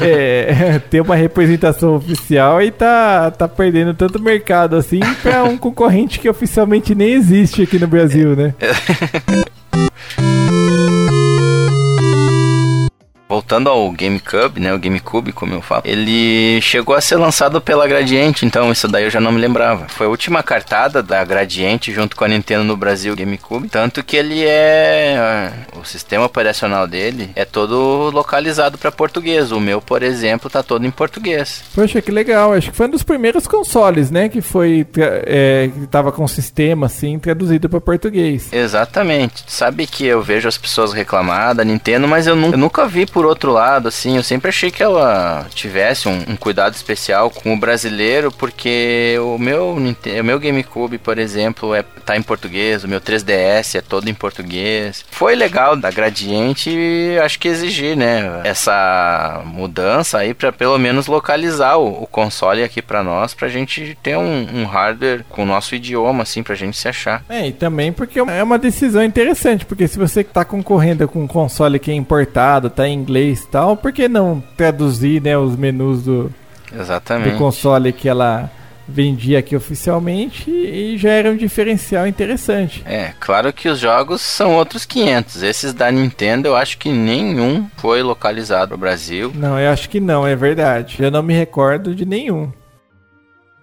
é, 0.00 0.80
ter 0.90 1.00
uma 1.00 1.14
representação 1.14 1.96
oficial 1.96 2.62
e 2.62 2.70
tá, 2.70 3.30
tá 3.30 3.46
perdendo 3.46 3.94
tanto 3.94 4.20
mercado 4.20 4.76
assim 4.76 5.00
para 5.22 5.44
um 5.44 5.56
concorrente 5.56 6.18
que 6.18 6.28
oficialmente 6.28 6.94
nem 6.94 7.12
existe 7.12 7.62
aqui 7.62 7.78
no 7.78 7.86
Brasil, 7.86 8.34
né? 8.34 8.54
Voltando 13.28 13.68
ao 13.68 13.90
GameCube, 13.90 14.60
né, 14.60 14.72
o 14.72 14.78
GameCube, 14.78 15.32
como 15.32 15.54
eu 15.54 15.60
falo, 15.60 15.82
ele 15.84 16.60
chegou 16.60 16.94
a 16.94 17.00
ser 17.00 17.16
lançado 17.16 17.60
pela 17.60 17.86
Gradiente, 17.86 18.46
então 18.46 18.70
isso 18.70 18.86
daí 18.86 19.04
eu 19.04 19.10
já 19.10 19.20
não 19.20 19.32
me 19.32 19.40
lembrava. 19.40 19.86
Foi 19.88 20.06
a 20.06 20.10
última 20.10 20.42
cartada 20.42 21.02
da 21.02 21.24
Gradiente 21.24 21.92
junto 21.92 22.14
com 22.14 22.24
a 22.24 22.28
Nintendo 22.28 22.64
no 22.64 22.76
Brasil 22.76 23.16
GameCube, 23.16 23.68
tanto 23.68 24.02
que 24.04 24.16
ele 24.16 24.44
é 24.44 25.52
o 25.76 25.84
sistema 25.84 26.24
operacional 26.24 26.86
dele 26.86 27.30
é 27.34 27.44
todo 27.44 28.10
localizado 28.10 28.78
para 28.78 28.92
português. 28.92 29.52
O 29.52 29.60
meu, 29.60 29.80
por 29.80 30.02
exemplo, 30.02 30.48
tá 30.48 30.62
todo 30.62 30.86
em 30.86 30.90
português. 30.90 31.62
Poxa, 31.74 32.00
que 32.00 32.10
legal. 32.10 32.52
Acho 32.52 32.70
que 32.70 32.76
foi 32.76 32.86
um 32.86 32.90
dos 32.90 33.02
primeiros 33.02 33.46
consoles, 33.46 34.10
né, 34.10 34.28
que 34.28 34.40
foi 34.40 34.86
é, 34.96 35.70
que 35.72 35.86
tava 35.86 36.12
com 36.12 36.24
o 36.24 36.28
sistema 36.28 36.86
assim 36.86 37.18
traduzido 37.18 37.68
para 37.68 37.80
português. 37.80 38.52
Exatamente. 38.52 39.44
Sabe 39.46 39.86
que 39.86 40.06
eu 40.06 40.22
vejo 40.22 40.48
as 40.48 40.58
pessoas 40.58 40.92
reclamar 40.92 41.54
da 41.54 41.64
Nintendo, 41.64 42.06
mas 42.06 42.26
eu, 42.26 42.36
eu 42.36 42.58
nunca 42.58 42.86
vi 42.86 43.06
por 43.16 43.24
outro 43.24 43.50
lado, 43.50 43.88
assim, 43.88 44.18
eu 44.18 44.22
sempre 44.22 44.50
achei 44.50 44.70
que 44.70 44.82
ela 44.82 45.46
tivesse 45.54 46.06
um, 46.06 46.22
um 46.28 46.36
cuidado 46.36 46.74
especial 46.74 47.30
com 47.30 47.54
o 47.54 47.58
brasileiro, 47.58 48.30
porque 48.30 49.16
o 49.18 49.38
meu, 49.38 49.70
o 49.70 50.22
meu 50.22 50.38
GameCube, 50.38 50.98
por 50.98 51.18
exemplo, 51.18 51.74
é, 51.74 51.82
tá 52.04 52.14
em 52.14 52.20
português, 52.20 52.84
o 52.84 52.88
meu 52.88 53.00
3DS 53.00 53.78
é 53.78 53.80
todo 53.80 54.10
em 54.10 54.12
português. 54.12 55.02
Foi 55.10 55.34
legal 55.34 55.76
da 55.76 55.90
Gradiente 55.90 57.16
acho 57.24 57.38
que 57.38 57.48
exigir, 57.48 57.96
né, 57.96 58.42
essa 58.44 59.40
mudança 59.46 60.18
aí 60.18 60.34
para 60.34 60.52
pelo 60.52 60.76
menos 60.76 61.06
localizar 61.06 61.78
o, 61.78 62.02
o 62.02 62.06
console 62.06 62.62
aqui 62.62 62.82
para 62.82 63.02
nós, 63.02 63.32
pra 63.32 63.48
gente 63.48 63.96
ter 64.02 64.18
um, 64.18 64.46
um, 64.60 64.66
hardware 64.66 65.24
com 65.30 65.44
o 65.44 65.46
nosso 65.46 65.74
idioma, 65.74 66.22
assim, 66.22 66.42
pra 66.42 66.54
gente 66.54 66.76
se 66.76 66.86
achar. 66.86 67.24
É, 67.30 67.48
e 67.48 67.52
também 67.52 67.94
porque 67.94 68.18
é 68.18 68.42
uma 68.42 68.58
decisão 68.58 69.02
interessante, 69.02 69.64
porque 69.64 69.88
se 69.88 69.98
você 69.98 70.22
tá 70.22 70.44
concorrendo 70.44 71.08
com 71.08 71.22
um 71.22 71.26
console 71.26 71.78
que 71.78 71.90
é 71.90 71.94
importado, 71.94 72.68
tá 72.68 72.86
em 72.86 73.05
inglês 73.06 73.44
e 73.44 73.48
tal, 73.48 73.76
por 73.76 73.92
que 73.92 74.08
não 74.08 74.42
traduzir 74.56 75.22
né, 75.22 75.38
os 75.38 75.56
menus 75.56 76.02
do, 76.02 76.32
Exatamente. 76.74 77.30
do 77.30 77.38
console 77.38 77.92
que 77.92 78.08
ela 78.08 78.50
vendia 78.88 79.40
aqui 79.40 79.56
oficialmente 79.56 80.50
e 80.50 80.96
já 80.96 81.10
era 81.10 81.30
um 81.30 81.36
diferencial 81.36 82.06
interessante. 82.06 82.82
É, 82.86 83.12
claro 83.18 83.52
que 83.52 83.68
os 83.68 83.78
jogos 83.78 84.20
são 84.20 84.54
outros 84.54 84.84
500. 84.84 85.42
Esses 85.42 85.74
da 85.74 85.90
Nintendo 85.90 86.48
eu 86.48 86.56
acho 86.56 86.78
que 86.78 86.90
nenhum 86.90 87.68
foi 87.76 88.02
localizado 88.02 88.72
no 88.72 88.78
Brasil. 88.78 89.32
Não, 89.34 89.58
eu 89.58 89.70
acho 89.70 89.88
que 89.88 90.00
não, 90.00 90.26
é 90.26 90.36
verdade. 90.36 90.96
Eu 91.00 91.10
não 91.10 91.22
me 91.22 91.34
recordo 91.34 91.94
de 91.94 92.06
nenhum. 92.06 92.52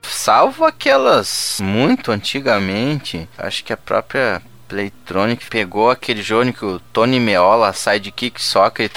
Salvo 0.02 0.66
aquelas 0.66 1.60
muito 1.62 2.12
antigamente, 2.12 3.28
acho 3.38 3.64
que 3.64 3.72
a 3.72 3.78
própria 3.78 4.42
Playtronic 4.74 5.48
pegou 5.50 5.92
aquele 5.92 6.24
jogo 6.24 6.52
que 6.52 6.66
o 6.66 6.80
Tony 6.92 7.20
Meola, 7.20 7.72
Sidekick 7.74 8.42
Soccer, 8.42 8.90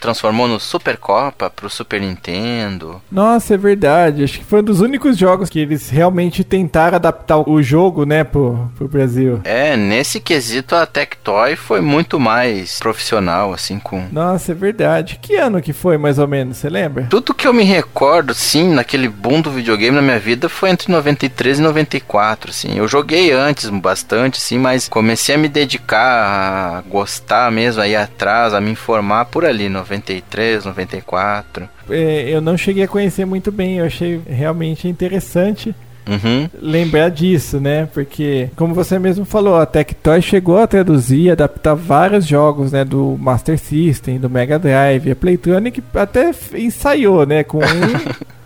transformou 0.00 0.48
no 0.48 0.58
Super 0.58 0.96
Copa 0.96 1.48
pro 1.48 1.70
Super 1.70 2.00
Nintendo. 2.00 3.00
Nossa, 3.10 3.54
é 3.54 3.56
verdade. 3.56 4.24
Acho 4.24 4.40
que 4.40 4.44
foi 4.44 4.60
um 4.60 4.64
dos 4.64 4.80
únicos 4.80 5.16
jogos 5.16 5.48
que 5.48 5.60
eles 5.60 5.88
realmente 5.88 6.42
tentaram 6.42 6.96
adaptar 6.96 7.38
o 7.48 7.62
jogo, 7.62 8.04
né, 8.04 8.24
pro, 8.24 8.70
pro 8.76 8.88
Brasil. 8.88 9.40
É, 9.44 9.76
nesse 9.76 10.18
quesito 10.18 10.74
a 10.74 10.84
Tectoy 10.84 11.54
foi 11.54 11.80
muito 11.80 12.18
mais 12.18 12.80
profissional, 12.80 13.52
assim, 13.52 13.78
com... 13.78 14.08
Nossa, 14.10 14.50
é 14.50 14.54
verdade. 14.54 15.20
Que 15.22 15.36
ano 15.36 15.62
que 15.62 15.72
foi, 15.72 15.96
mais 15.96 16.18
ou 16.18 16.26
menos, 16.26 16.56
você 16.56 16.68
lembra? 16.68 17.06
Tudo 17.08 17.34
que 17.34 17.46
eu 17.46 17.52
me 17.52 17.62
recordo, 17.62 18.34
sim, 18.34 18.74
naquele 18.74 19.08
boom 19.08 19.40
do 19.40 19.50
videogame 19.52 19.94
na 19.94 20.02
minha 20.02 20.18
vida 20.18 20.48
foi 20.48 20.70
entre 20.70 20.90
93 20.90 21.60
e 21.60 21.62
94, 21.62 22.50
assim. 22.50 22.76
Eu 22.76 22.88
joguei 22.88 23.30
antes 23.30 23.68
bastante, 23.68 24.40
sim, 24.40 24.58
mas 24.58 24.88
comecei 24.88 25.19
comecei 25.20 25.34
a 25.34 25.38
me 25.38 25.48
dedicar 25.48 26.78
a 26.78 26.80
gostar 26.88 27.52
mesmo, 27.52 27.82
aí 27.82 27.94
atrás, 27.94 28.54
a 28.54 28.60
me 28.60 28.70
informar 28.70 29.26
por 29.26 29.44
ali, 29.44 29.68
93, 29.68 30.64
94. 30.64 31.68
É, 31.90 32.30
eu 32.30 32.40
não 32.40 32.56
cheguei 32.56 32.84
a 32.84 32.88
conhecer 32.88 33.26
muito 33.26 33.52
bem, 33.52 33.78
eu 33.78 33.84
achei 33.84 34.20
realmente 34.26 34.88
interessante. 34.88 35.74
Uhum. 36.08 36.48
lembrar 36.60 37.10
disso, 37.10 37.60
né? 37.60 37.86
Porque, 37.92 38.48
como 38.56 38.74
você 38.74 38.98
mesmo 38.98 39.24
falou, 39.24 39.60
a 39.60 39.66
Tectoy 39.66 40.20
chegou 40.20 40.58
a 40.58 40.66
traduzir, 40.66 41.30
adaptar 41.30 41.74
vários 41.74 42.26
jogos, 42.26 42.72
né? 42.72 42.84
Do 42.84 43.16
Master 43.20 43.58
System, 43.58 44.18
do 44.18 44.28
Mega 44.28 44.58
Drive. 44.58 45.10
A 45.10 45.14
Playtronic 45.14 45.80
até 45.94 46.32
ensaiou, 46.54 47.24
né? 47.26 47.44
Com 47.44 47.58
um 47.62 48.39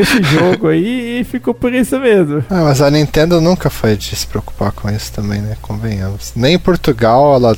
esse 0.00 0.22
jogo 0.22 0.68
aí 0.68 1.20
e 1.20 1.24
ficou 1.24 1.54
por 1.54 1.72
isso 1.72 1.98
mesmo. 1.98 2.44
Ah, 2.50 2.62
mas 2.64 2.80
a 2.80 2.90
Nintendo 2.90 3.40
nunca 3.40 3.70
foi 3.70 3.96
de 3.96 4.14
se 4.16 4.26
preocupar 4.26 4.72
com 4.72 4.90
isso 4.90 5.12
também, 5.12 5.40
né? 5.40 5.56
Convenhamos. 5.60 6.32
Nem 6.34 6.54
em 6.54 6.58
Portugal 6.58 7.34
ela, 7.34 7.56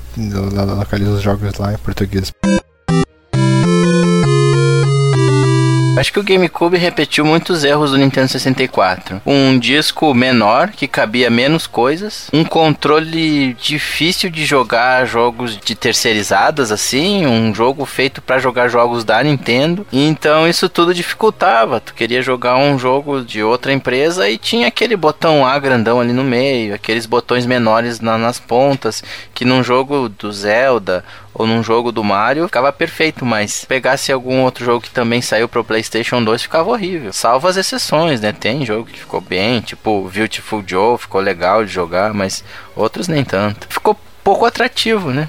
ela 0.57 0.75
localiza 0.75 1.12
os 1.12 1.23
jogos 1.23 1.55
lá 1.59 1.73
em 1.73 1.79
português. 1.79 2.33
Acho 5.97 6.12
que 6.12 6.21
o 6.21 6.23
GameCube 6.23 6.76
repetiu 6.76 7.25
muitos 7.25 7.65
erros 7.65 7.91
do 7.91 7.97
Nintendo 7.97 8.29
64. 8.29 9.23
Um 9.25 9.59
disco 9.59 10.12
menor 10.12 10.69
que 10.69 10.87
cabia 10.87 11.31
menos 11.31 11.67
coisas, 11.67 12.29
um 12.35 12.45
controle 12.45 13.55
difícil 13.55 14.29
de 14.29 14.45
jogar 14.45 15.07
jogos 15.07 15.57
de 15.57 15.75
terceirizadas 15.75 16.71
assim, 16.71 17.26
um 17.26 17.55
jogo 17.55 17.87
feito 17.87 18.21
para 18.21 18.38
jogar 18.38 18.69
jogos 18.69 19.05
da 19.05 19.23
Nintendo. 19.23 19.87
Então 19.91 20.47
isso 20.47 20.69
tudo 20.69 20.93
dificultava. 20.93 21.81
Tu 21.81 21.95
queria 21.95 22.21
jogar 22.21 22.57
um 22.57 22.79
jogo 22.79 23.23
de 23.23 23.43
outra 23.43 23.73
empresa 23.73 24.29
e 24.29 24.37
tinha 24.37 24.69
aquele 24.69 24.97
botão 24.97 25.47
A 25.47 25.59
grandão 25.59 25.99
ali 25.99 26.12
no 26.12 26.25
meio, 26.25 26.75
aqueles 26.75 27.07
botões 27.07 27.47
menores 27.47 28.00
na, 28.00 28.19
nas 28.19 28.38
pontas, 28.38 29.03
que 29.35 29.47
num 29.47 29.62
jogo 29.62 30.11
do 30.11 30.31
Zelda 30.31 31.03
ou 31.38 31.47
num 31.47 31.62
jogo 31.62 31.93
do 31.93 32.02
Mario, 32.02 32.47
ficava 32.47 32.73
perfeito, 32.73 33.25
mas 33.25 33.64
pegasse 33.64 34.11
algum 34.11 34.43
outro 34.43 34.64
jogo 34.64 34.81
que 34.81 34.90
também 34.90 35.21
saiu 35.21 35.49
pro 35.49 35.64
PlayStation 35.64 36.25
2, 36.25 36.43
ficava 36.43 36.71
horrível. 36.71 37.12
Salvo 37.12 37.47
as 37.47 37.59
exceções, 37.59 38.23
né? 38.23 38.33
Tem 38.33 38.64
jogo 38.64 38.87
que 38.87 38.99
ficou 38.99 39.21
bem, 39.21 39.61
tipo 39.61 40.09
Beautiful 40.09 40.64
Joe, 40.66 40.97
ficou 40.97 41.21
legal 41.21 41.64
de 41.64 41.71
jogar, 41.71 42.14
mas 42.14 42.43
outros 42.75 43.07
nem 43.07 43.23
tanto. 43.23 43.66
Ficou 43.69 43.95
pouco 44.25 44.47
atrativo, 44.47 45.11
né? 45.11 45.28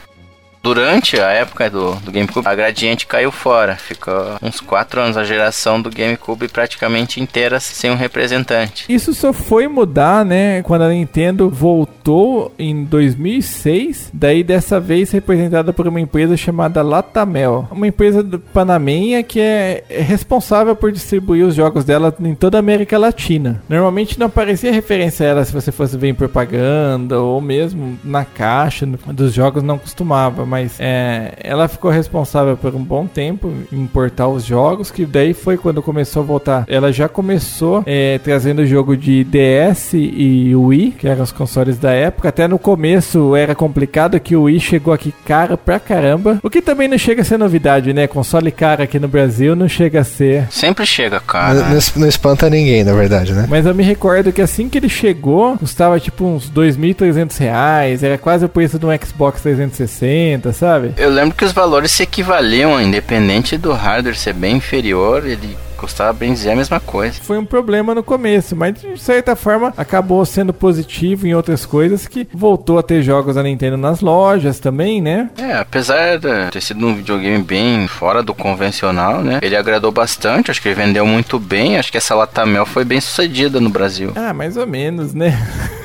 Durante 0.62 1.20
a 1.20 1.30
época 1.32 1.70
do, 1.70 1.96
do 1.96 2.12
GameCube, 2.12 2.48
a 2.48 2.56
Gradiente 2.56 3.08
caiu 3.08 3.32
fora. 3.32 3.76
Ficou 3.76 4.14
uns 4.42 4.60
4 4.60 5.02
anos 5.02 5.18
a 5.18 5.24
geração 5.24 5.82
do 5.82 5.90
GameCube 5.90 6.48
praticamente 6.48 7.22
inteira 7.22 7.60
sem 7.60 7.92
um 7.92 7.96
representante. 7.96 8.86
Isso 8.90 9.14
só 9.14 9.32
foi 9.34 9.68
mudar, 9.68 10.26
né, 10.26 10.62
quando 10.64 10.84
a 10.84 10.90
Nintendo 10.90 11.50
voltou 11.50 12.54
em 12.58 12.84
2006, 12.84 14.12
daí 14.14 14.44
dessa 14.44 14.80
vez 14.80 15.12
representada 15.12 15.72
por 15.74 15.88
uma 15.88 16.00
empresa 16.00 16.36
chamada 16.36 16.82
Latamel, 16.82 17.68
uma 17.72 17.88
empresa 17.88 18.26
Panamenha 18.54 19.24
que 19.24 19.40
é 19.40 19.84
responsável 19.90 20.76
por 20.76 20.92
distribuir 20.92 21.46
os 21.46 21.56
jogos 21.56 21.84
dela 21.86 22.14
em 22.20 22.36
toda 22.36 22.58
a 22.58 22.60
América 22.60 22.98
Latina. 22.98 23.62
Normalmente 23.68 24.20
não 24.20 24.28
aparecia 24.28 24.72
referência 24.72 25.26
a 25.26 25.30
ela 25.30 25.46
se 25.46 25.54
você 25.54 25.72
fosse 25.72 25.98
ver 25.98 26.10
em 26.10 26.14
propaganda 26.14 27.20
ou 27.20 27.40
mesmo 27.42 27.98
na 28.04 28.26
caixa 28.26 28.86
dos 28.86 29.34
jogos 29.34 29.64
não 29.64 29.78
costumava, 29.78 30.46
mas 30.48 30.78
é, 30.80 31.34
ela 31.44 31.68
ficou 31.68 31.92
responsável 31.92 32.56
por 32.58 32.74
um 32.74 32.84
bom 32.84 33.06
tempo 33.06 33.54
em 33.72 33.82
importar 33.82 34.28
os 34.28 34.46
jogos, 34.46 34.90
que 34.90 35.06
daí 35.06 35.34
foi 35.34 35.58
quando 35.58 35.82
começou 35.82 36.24
a 36.24 36.26
voltar. 36.26 36.66
Ela 36.68 36.92
já 36.92 37.08
começou 37.08 37.84
é, 37.86 38.20
trazendo 38.24 38.62
o 38.62 38.66
jogo 38.66 38.96
de 38.96 39.24
DS 39.24 39.94
e 39.94 40.56
Wii, 40.56 40.92
que 40.98 41.08
eram 41.08 41.24
os 41.24 41.32
consoles 41.32 41.78
da 41.78 41.92
época. 41.92 42.30
Até 42.30 42.48
no 42.48 42.58
começo 42.58 43.36
era 43.36 43.54
complicado 43.54 44.20
que 44.20 44.36
o 44.36 44.44
Wii 44.44 44.60
chegou 44.60 44.94
aqui 44.94 45.14
caro 45.26 45.58
pra 45.58 45.80
caramba, 45.80 46.40
o 46.42 46.50
que 46.50 46.62
também 46.62 46.88
não 46.88 46.98
chega 46.98 47.22
a 47.22 47.26
ser 47.26 47.38
novidade, 47.38 47.94
né? 47.94 48.08
Console 48.08 48.52
caro 48.52 48.84
aqui 48.84 49.00
no 49.00 49.08
Brasil 49.08 49.56
não 49.56 49.68
chega 49.68 50.02
a 50.02 50.04
ser. 50.04 50.48
Sempre 50.50 50.86
chega 50.86 51.20
caro. 51.20 51.60
Não, 51.60 51.70
né? 51.70 51.80
não 51.98 52.08
espanta 52.08 52.50
ninguém, 52.50 52.84
na 52.84 52.94
verdade, 52.94 53.34
né? 53.34 53.46
Mas 53.50 53.66
eu 53.66 53.76
me 53.76 53.84
recordo 53.84 54.32
que 54.32 54.42
assim 54.42 54.70
que 54.70 54.78
ele 54.78 54.90
chegou, 54.90 55.58
custava 55.58 56.00
tipo 56.00 56.26
uns 56.26 56.50
2.300 56.50 57.38
reais, 57.38 58.04
era 58.04 58.18
quase 58.18 58.46
o 58.46 58.50
preço 58.50 58.80
de 58.80 58.86
um 58.86 58.90
Xbox 58.98 59.42
360 59.42 60.37
sabe? 60.54 60.94
Eu 60.98 61.10
lembro 61.10 61.36
que 61.36 61.46
os 61.46 61.52
valores 61.52 61.92
se 61.92 62.04
equivaliam, 62.04 62.82
independente 62.82 63.58
do 63.58 63.72
hardware 63.74 64.16
ser 64.16 64.34
bem 64.34 64.58
inferior, 64.58 65.26
ele 65.26 65.58
custava 65.78 66.12
bem 66.12 66.34
dizer 66.34 66.52
a 66.52 66.56
mesma 66.56 66.80
coisa. 66.80 67.20
Foi 67.22 67.38
um 67.38 67.46
problema 67.46 67.94
no 67.94 68.04
começo, 68.04 68.56
mas 68.56 68.74
de 68.82 68.98
certa 69.00 69.36
forma 69.36 69.74
acabou 69.78 70.26
sendo 70.26 70.52
positivo 70.52 71.28
em 71.28 71.36
outras 71.36 71.66
coisas 71.66 72.08
que 72.08 72.28
voltou 72.34 72.80
a 72.80 72.84
ter 72.84 73.04
jogos 73.04 73.36
da 73.36 73.44
Nintendo 73.44 73.78
nas 73.78 74.02
lojas 74.02 74.60
também, 74.60 75.02
né? 75.02 75.30
É, 75.38 75.54
apesar 75.54 76.18
de 76.18 76.52
ter 76.52 76.62
sido 76.62 76.86
um 76.86 76.96
videogame 76.96 77.44
bem 77.44 77.88
fora 77.88 78.24
do 78.24 78.34
convencional, 78.34 79.22
né? 79.24 79.40
Ele 79.42 79.56
agradou 79.56 79.92
bastante, 79.92 80.52
acho 80.52 80.62
que 80.62 80.68
ele 80.68 80.76
vendeu 80.76 81.06
muito 81.06 81.40
bem, 81.40 81.78
acho 81.78 81.92
que 81.92 81.98
essa 81.98 82.16
Latamel 82.16 82.66
foi 82.66 82.84
bem 82.84 83.00
sucedida 83.00 83.62
no 83.62 83.70
Brasil. 83.70 84.12
Ah, 84.16 84.34
mais 84.34 84.58
ou 84.58 84.66
menos, 84.66 85.14
né? 85.14 85.38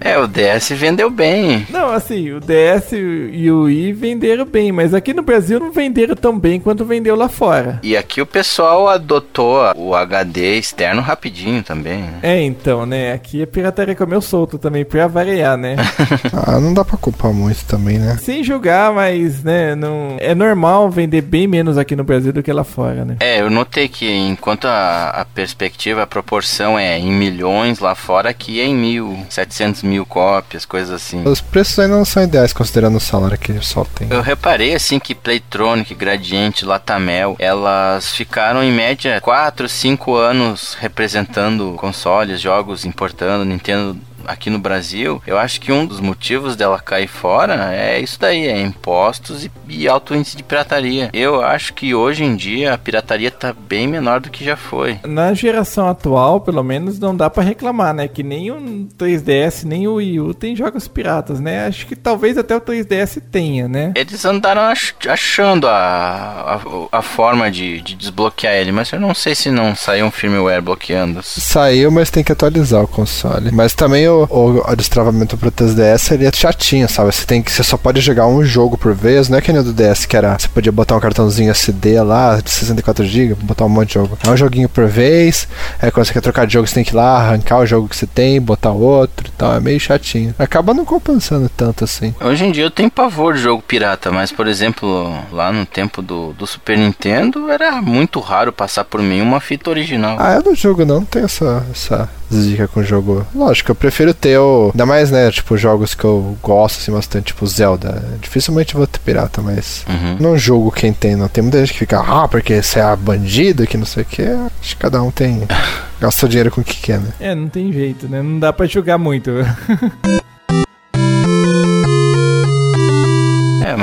é, 0.00 0.18
o 0.18 0.26
DS 0.26 0.70
vendeu 0.70 1.10
bem. 1.10 1.66
Não, 1.70 1.90
assim, 1.90 2.32
o 2.32 2.40
DS 2.40 2.92
e 2.92 3.50
o 3.50 3.62
Wii 3.62 3.92
venderam 3.92 4.44
bem, 4.44 4.72
mas 4.72 4.94
aqui 4.94 5.12
no 5.12 5.22
Brasil 5.22 5.60
não 5.60 5.72
venderam 5.72 6.14
tão 6.14 6.38
bem 6.38 6.60
quanto 6.60 6.84
vendeu 6.84 7.16
lá 7.16 7.28
fora. 7.28 7.80
E 7.82 7.96
aqui 7.96 8.20
o 8.20 8.26
pessoal 8.26 8.88
adotou 8.88 9.72
o 9.76 9.94
HD 9.94 10.58
externo 10.58 11.00
rapidinho 11.02 11.62
também. 11.62 12.02
Né? 12.02 12.18
É, 12.22 12.42
então, 12.42 12.86
né? 12.86 13.12
Aqui 13.12 13.42
a 13.42 13.46
pirataria 13.46 13.94
comeu 13.94 14.20
solto 14.20 14.58
também, 14.58 14.84
pra 14.84 15.06
variar, 15.06 15.56
né? 15.56 15.76
ah, 16.32 16.60
não 16.60 16.74
dá 16.74 16.84
pra 16.84 16.96
culpar 16.96 17.32
muito 17.32 17.64
também, 17.66 17.98
né? 17.98 18.16
Sem 18.20 18.42
julgar, 18.42 18.92
mas, 18.92 19.42
né, 19.42 19.74
não... 19.74 20.16
é 20.18 20.34
normal 20.34 20.90
vender 20.90 21.22
bem 21.22 21.46
menos 21.46 21.78
aqui 21.78 21.96
no 21.96 22.04
Brasil 22.04 22.32
do 22.32 22.42
que 22.42 22.52
lá 22.52 22.64
fora, 22.64 23.04
né? 23.04 23.16
É, 23.20 23.40
eu 23.40 23.50
notei 23.50 23.88
que 23.88 24.10
enquanto 24.10 24.66
a, 24.66 25.10
a 25.10 25.24
perspectiva, 25.24 26.02
a 26.02 26.06
proporção 26.06 26.78
é 26.78 26.98
em 26.98 27.12
milhões 27.12 27.78
lá 27.78 27.94
fora, 27.94 28.30
aqui 28.30 28.60
é 28.60 28.64
em 28.64 28.74
mil, 28.74 29.18
700 29.28 29.43
mil 29.82 30.04
cópias, 30.06 30.64
coisas 30.64 30.90
assim. 30.90 31.26
Os 31.26 31.40
preços 31.40 31.78
ainda 31.78 31.96
não 31.96 32.04
são 32.04 32.22
ideais, 32.22 32.52
considerando 32.52 32.96
o 32.96 33.00
salário 33.00 33.38
que 33.38 33.60
só 33.62 33.84
tem. 33.84 34.08
Eu 34.10 34.22
reparei, 34.22 34.74
assim, 34.74 34.98
que 34.98 35.14
Playtronic, 35.14 35.94
Gradiente, 35.94 36.64
Latamel, 36.64 37.36
elas 37.38 38.10
ficaram 38.14 38.62
em 38.62 38.72
média 38.72 39.20
4, 39.20 39.68
5 39.68 40.14
anos 40.14 40.76
representando 40.80 41.74
consoles, 41.76 42.40
jogos, 42.40 42.84
importando 42.84 43.44
Nintendo 43.44 43.96
aqui 44.26 44.50
no 44.50 44.58
Brasil, 44.58 45.22
eu 45.26 45.38
acho 45.38 45.60
que 45.60 45.72
um 45.72 45.86
dos 45.86 46.00
motivos 46.00 46.56
dela 46.56 46.78
cair 46.78 47.08
fora 47.08 47.74
é 47.74 48.00
isso 48.00 48.18
daí, 48.18 48.46
é 48.46 48.60
impostos 48.60 49.44
e, 49.44 49.50
e, 49.68 49.88
alto 49.88 50.14
índice 50.14 50.36
de 50.36 50.42
pirataria. 50.42 51.10
Eu 51.12 51.42
acho 51.42 51.72
que 51.74 51.94
hoje 51.94 52.24
em 52.24 52.36
dia 52.36 52.74
a 52.74 52.78
pirataria 52.78 53.30
tá 53.30 53.52
bem 53.52 53.86
menor 53.86 54.20
do 54.20 54.30
que 54.30 54.44
já 54.44 54.56
foi. 54.56 54.98
Na 55.04 55.32
geração 55.34 55.88
atual, 55.88 56.40
pelo 56.40 56.62
menos, 56.62 56.98
não 56.98 57.16
dá 57.16 57.28
para 57.30 57.42
reclamar, 57.42 57.94
né? 57.94 58.08
Que 58.08 58.22
nem 58.22 58.50
o 58.50 58.88
3DS, 58.98 59.64
nem 59.64 59.86
o 59.86 59.94
Wii 59.94 60.20
U 60.20 60.34
tem 60.34 60.56
jogos 60.56 60.88
piratas, 60.88 61.40
né? 61.40 61.66
Acho 61.66 61.86
que 61.86 61.96
talvez 61.96 62.36
até 62.36 62.56
o 62.56 62.60
3DS 62.60 63.22
tenha, 63.30 63.68
né? 63.68 63.92
Eles 63.94 64.24
andaram 64.24 64.62
ach 64.62 64.94
achando 65.08 65.66
a, 65.66 66.60
a, 66.92 66.98
a 66.98 67.02
forma 67.02 67.50
de, 67.50 67.80
de, 67.80 67.94
desbloquear 67.94 68.54
ele, 68.54 68.72
mas 68.72 68.92
eu 68.92 69.00
não 69.00 69.14
sei 69.14 69.34
se 69.34 69.50
não 69.50 69.74
saiu 69.74 70.06
um 70.06 70.10
firmware 70.10 70.62
bloqueando. 70.62 71.20
Saiu, 71.22 71.90
mas 71.90 72.10
tem 72.10 72.24
que 72.24 72.32
atualizar 72.32 72.82
o 72.82 72.88
console. 72.88 73.50
Mas 73.52 73.74
também 73.74 74.04
o, 74.22 74.70
o 74.70 74.76
destravamento 74.76 75.36
pro 75.36 75.50
3DS 75.50 76.12
ele 76.12 76.26
é 76.26 76.32
chatinho, 76.32 76.88
sabe? 76.88 77.12
Você 77.12 77.26
tem 77.26 77.42
que 77.42 77.50
você 77.50 77.62
só 77.62 77.76
pode 77.76 78.00
jogar 78.00 78.26
um 78.26 78.44
jogo 78.44 78.78
por 78.78 78.94
vez, 78.94 79.28
não 79.28 79.38
é 79.38 79.40
que 79.40 79.52
nem 79.52 79.60
o 79.60 79.64
do 79.64 79.72
DS 79.72 80.06
que 80.06 80.16
era 80.16 80.38
você 80.38 80.48
podia 80.48 80.72
botar 80.72 80.96
um 80.96 81.00
cartãozinho 81.00 81.50
SD 81.50 82.00
lá 82.02 82.40
de 82.40 82.50
64 82.50 83.04
GB, 83.04 83.34
botar 83.42 83.64
um 83.64 83.68
monte 83.68 83.88
de 83.88 83.94
jogo. 83.94 84.18
É 84.24 84.30
um 84.30 84.36
joguinho 84.36 84.68
por 84.68 84.86
vez. 84.86 85.46
É 85.80 85.90
quando 85.90 86.06
você 86.06 86.12
quer 86.12 86.20
trocar 86.20 86.46
de 86.46 86.54
jogo, 86.54 86.66
você 86.66 86.74
tem 86.74 86.84
que 86.84 86.92
ir 86.92 86.96
lá 86.96 87.18
arrancar 87.18 87.58
o 87.58 87.66
jogo 87.66 87.88
que 87.88 87.96
você 87.96 88.06
tem, 88.06 88.40
botar 88.40 88.72
outro 88.72 89.28
e 89.28 89.32
tal. 89.32 89.54
É 89.54 89.60
meio 89.60 89.78
chatinho. 89.78 90.34
Acaba 90.38 90.74
não 90.74 90.84
compensando 90.84 91.48
tanto 91.48 91.84
assim. 91.84 92.14
Hoje 92.20 92.44
em 92.44 92.52
dia 92.52 92.64
eu 92.64 92.70
tenho 92.70 92.90
pavor 92.90 93.34
de 93.34 93.40
jogo 93.40 93.62
pirata, 93.62 94.10
mas 94.10 94.32
por 94.32 94.46
exemplo, 94.46 95.14
lá 95.30 95.52
no 95.52 95.66
tempo 95.66 96.00
do, 96.00 96.32
do 96.32 96.46
Super 96.46 96.76
Nintendo 96.78 97.50
era 97.50 97.80
muito 97.82 98.20
raro 98.20 98.52
passar 98.52 98.84
por 98.84 99.02
mim 99.02 99.20
uma 99.20 99.40
fita 99.40 99.70
original. 99.70 100.16
Ah, 100.18 100.34
eu 100.34 100.42
não 100.42 100.54
jogo 100.54 100.84
não, 100.84 100.94
não 100.94 101.04
tem 101.04 101.24
essa, 101.24 101.66
essa 101.70 102.08
zica 102.32 102.68
com 102.68 102.80
o 102.80 102.84
jogo. 102.84 103.26
Lógico, 103.34 103.70
eu 103.70 103.74
prefiro 103.74 104.14
ter 104.14 104.38
o. 104.38 104.70
Ainda 104.72 104.86
mais, 104.86 105.10
né? 105.10 105.30
Tipo, 105.30 105.56
jogos 105.56 105.94
que 105.94 106.04
eu 106.04 106.36
gosto 106.42 106.78
assim 106.78 106.92
bastante, 106.92 107.26
tipo 107.26 107.46
Zelda. 107.46 108.02
Dificilmente 108.20 108.74
vou 108.74 108.86
ter 108.86 109.00
pirata, 109.00 109.42
mas. 109.42 109.84
Uhum. 109.88 110.16
Não 110.20 110.38
julgo 110.38 110.70
quem 110.70 110.92
tem, 110.92 111.16
não. 111.16 111.28
Tem 111.28 111.42
muita 111.42 111.58
gente 111.60 111.72
que 111.72 111.78
fica, 111.78 112.00
ah, 112.00 112.28
porque 112.28 112.62
você 112.62 112.80
é 112.80 112.96
bandido, 112.96 113.66
que 113.66 113.76
não 113.76 113.86
sei 113.86 114.02
o 114.02 114.06
que. 114.06 114.22
Acho 114.22 114.74
que 114.74 114.76
cada 114.76 115.02
um 115.02 115.10
tem. 115.10 115.46
gasta 116.00 116.28
dinheiro 116.28 116.50
com 116.50 116.60
o 116.60 116.64
que 116.64 116.76
quer, 116.76 117.00
né? 117.00 117.08
É, 117.20 117.34
não 117.34 117.48
tem 117.48 117.72
jeito, 117.72 118.08
né? 118.08 118.22
Não 118.22 118.38
dá 118.38 118.52
pra 118.52 118.66
julgar 118.66 118.98
muito. 118.98 119.30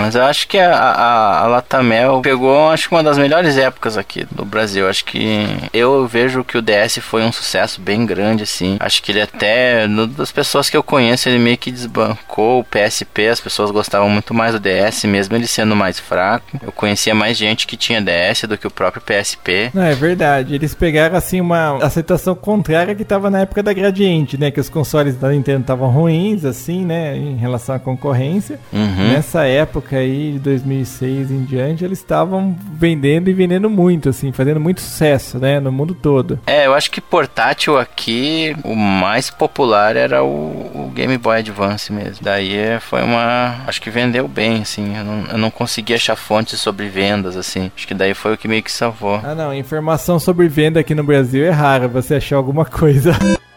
mas 0.01 0.15
eu 0.15 0.23
acho 0.23 0.47
que 0.47 0.57
a, 0.57 0.75
a, 0.75 1.43
a, 1.43 1.47
Latamel 1.47 2.21
pegou, 2.21 2.69
acho 2.69 2.89
que 2.89 2.95
uma 2.95 3.03
das 3.03 3.17
melhores 3.17 3.57
épocas 3.57 3.97
aqui 3.97 4.25
do 4.31 4.43
Brasil. 4.43 4.87
Acho 4.87 5.05
que 5.05 5.47
eu 5.73 6.07
vejo 6.07 6.43
que 6.43 6.57
o 6.57 6.61
DS 6.61 6.99
foi 7.01 7.23
um 7.23 7.31
sucesso 7.31 7.79
bem 7.79 8.05
grande, 8.05 8.43
assim. 8.43 8.77
Acho 8.79 9.01
que 9.01 9.11
ele 9.11 9.21
até, 9.21 9.87
das 10.17 10.31
pessoas 10.31 10.69
que 10.69 10.77
eu 10.77 10.83
conheço, 10.83 11.29
ele 11.29 11.39
meio 11.39 11.57
que 11.57 11.71
desbancou 11.71 12.59
o 12.59 12.63
PSP. 12.63 13.27
As 13.27 13.39
pessoas 13.39 13.71
gostavam 13.71 14.09
muito 14.09 14.33
mais 14.33 14.53
do 14.53 14.59
DS, 14.59 15.03
mesmo 15.05 15.35
ele 15.35 15.47
sendo 15.47 15.75
mais 15.75 15.99
fraco. 15.99 16.59
Eu 16.61 16.71
conhecia 16.71 17.13
mais 17.13 17.37
gente 17.37 17.67
que 17.67 17.77
tinha 17.77 18.01
DS 18.01 18.43
do 18.47 18.57
que 18.57 18.67
o 18.67 18.71
próprio 18.71 19.01
PSP. 19.01 19.71
Não, 19.73 19.83
é 19.83 19.93
verdade. 19.93 20.55
Eles 20.55 20.73
pegaram, 20.73 21.15
assim, 21.15 21.39
uma 21.39 21.77
aceitação 21.83 22.35
contrária 22.35 22.95
que 22.95 23.05
tava 23.05 23.29
na 23.29 23.41
época 23.41 23.63
da 23.63 23.73
Gradiente, 23.73 24.37
né? 24.37 24.51
Que 24.51 24.59
os 24.59 24.69
consoles 24.69 25.15
da 25.15 25.29
Nintendo 25.29 25.61
estavam 25.61 25.89
ruins, 25.89 26.45
assim, 26.45 26.85
né? 26.85 27.15
Em 27.15 27.35
relação 27.35 27.75
à 27.75 27.79
concorrência. 27.79 28.59
Uhum. 28.71 29.09
Nessa 29.09 29.45
época 29.45 29.90
época 29.91 29.97
aí, 29.97 30.34
de 30.34 30.39
2006 30.39 31.32
em 31.32 31.43
diante, 31.43 31.84
eles 31.84 31.99
estavam 31.99 32.56
vendendo 32.73 33.30
e 33.30 33.34
vendendo 33.34 33.69
muito, 33.69 34.10
assim, 34.10 34.32
fazendo 34.32 34.60
muito 34.60 34.82
sucesso, 34.82 35.38
né, 35.38 35.60
no 35.60 35.71
mundo 35.71 35.93
todo. 35.93 36.39
É, 36.47 36.65
eu 36.65 36.73
acho 36.73 36.89
que 36.89 37.01
portátil 37.01 37.77
aqui, 37.77 38.56
o 38.63 38.75
mais 38.75 39.30
popular 39.30 39.95
era 39.95 40.23
o, 40.23 40.88
o 40.88 40.91
Game 40.93 41.17
Boy 41.17 41.39
Advance 41.39 41.91
mesmo. 41.91 42.23
Daí 42.23 42.56
é, 42.56 42.80
foi 42.80 43.04
uma. 43.04 43.58
Acho 43.67 43.82
que 43.82 43.89
vendeu 43.89 44.27
bem, 44.27 44.62
assim. 44.62 44.95
Eu 44.97 45.04
não, 45.04 45.25
eu 45.32 45.38
não 45.38 45.51
consegui 45.51 45.93
achar 45.93 46.15
fontes 46.15 46.60
sobre 46.60 46.88
vendas, 46.88 47.36
assim. 47.36 47.71
Acho 47.75 47.88
que 47.88 47.93
daí 47.93 48.13
foi 48.13 48.34
o 48.34 48.38
que 48.38 48.47
meio 48.47 48.63
que 48.63 48.71
salvou. 48.71 49.19
Ah, 49.23 49.36
não, 49.36 49.54
informação 49.54 50.19
sobre 50.19 50.47
venda 50.47 50.80
aqui 50.80 50.95
no 50.95 51.04
Brasil 51.04 51.45
é 51.45 51.49
rara 51.49 51.88
você 51.88 52.15
achar 52.15 52.38
alguma 52.38 52.65
coisa. 52.65 53.12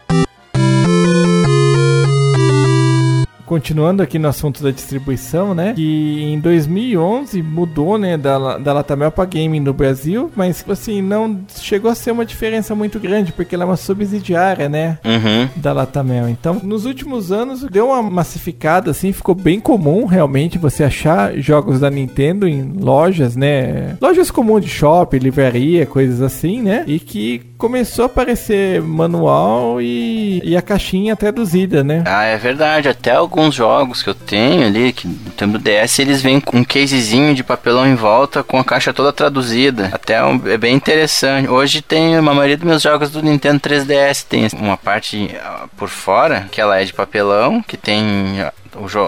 continuando 3.45 4.01
aqui 4.01 4.17
no 4.17 4.27
assunto 4.27 4.63
da 4.63 4.71
distribuição, 4.71 5.53
né? 5.53 5.73
Que 5.73 6.23
em 6.23 6.39
2011 6.39 7.41
mudou, 7.41 7.97
né, 7.97 8.17
da, 8.17 8.57
da 8.57 8.73
Latamel 8.73 9.11
para 9.11 9.25
Gaming 9.25 9.59
no 9.59 9.73
Brasil, 9.73 10.31
mas 10.35 10.63
assim, 10.67 11.01
não 11.01 11.39
chegou 11.59 11.91
a 11.91 11.95
ser 11.95 12.11
uma 12.11 12.25
diferença 12.25 12.75
muito 12.75 12.99
grande, 12.99 13.31
porque 13.31 13.55
ela 13.55 13.63
é 13.63 13.67
uma 13.67 13.77
subsidiária, 13.77 14.67
né? 14.67 14.97
Uhum. 15.05 15.49
Da 15.55 15.73
Latamel. 15.73 16.27
Então, 16.29 16.59
nos 16.63 16.85
últimos 16.85 17.31
anos, 17.31 17.63
deu 17.63 17.87
uma 17.87 18.01
massificada, 18.01 18.91
assim, 18.91 19.11
ficou 19.11 19.35
bem 19.35 19.59
comum 19.59 20.05
realmente 20.05 20.57
você 20.57 20.83
achar 20.83 21.37
jogos 21.37 21.79
da 21.79 21.89
Nintendo 21.89 22.47
em 22.47 22.63
lojas, 22.63 23.35
né? 23.35 23.95
Lojas 24.01 24.31
comuns 24.31 24.63
de 24.63 24.69
shopping, 24.69 25.17
livraria, 25.17 25.85
coisas 25.85 26.21
assim, 26.21 26.61
né? 26.61 26.83
E 26.87 26.99
que 26.99 27.41
começou 27.57 28.03
a 28.03 28.05
aparecer 28.07 28.81
manual 28.81 29.81
e, 29.81 30.41
e 30.43 30.55
a 30.55 30.61
caixinha 30.61 31.15
traduzida, 31.15 31.83
né? 31.83 32.03
Ah, 32.05 32.23
é 32.23 32.37
verdade. 32.37 32.89
Até 32.89 33.19
alguns 33.35 33.53
jogos 33.53 34.01
que 34.01 34.09
eu 34.09 34.15
tenho 34.15 34.65
ali, 34.65 34.93
que 34.93 35.05
no 35.07 35.59
DS, 35.59 35.99
eles 35.99 36.21
vêm 36.21 36.39
com 36.39 36.57
um 36.57 36.63
casezinho 36.63 37.35
de 37.35 37.43
papelão 37.43 37.85
em 37.85 37.93
volta 37.93 38.41
com 38.41 38.57
a 38.57 38.63
caixa 38.63 38.93
toda 38.93 39.11
traduzida. 39.11 39.89
Até 39.91 40.15
é 40.45 40.57
bem 40.57 40.73
interessante. 40.73 41.49
Hoje 41.49 41.81
tem, 41.81 42.15
a 42.15 42.21
maioria 42.21 42.55
dos 42.55 42.65
meus 42.65 42.81
jogos 42.81 43.11
do 43.11 43.21
Nintendo 43.21 43.59
3DS 43.59 44.25
tem 44.27 44.47
uma 44.53 44.77
parte 44.77 45.35
ah, 45.43 45.65
por 45.75 45.89
fora, 45.89 46.47
que 46.49 46.61
ela 46.61 46.79
é 46.79 46.85
de 46.85 46.93
papelão, 46.93 47.61
que 47.61 47.75
tem 47.75 48.39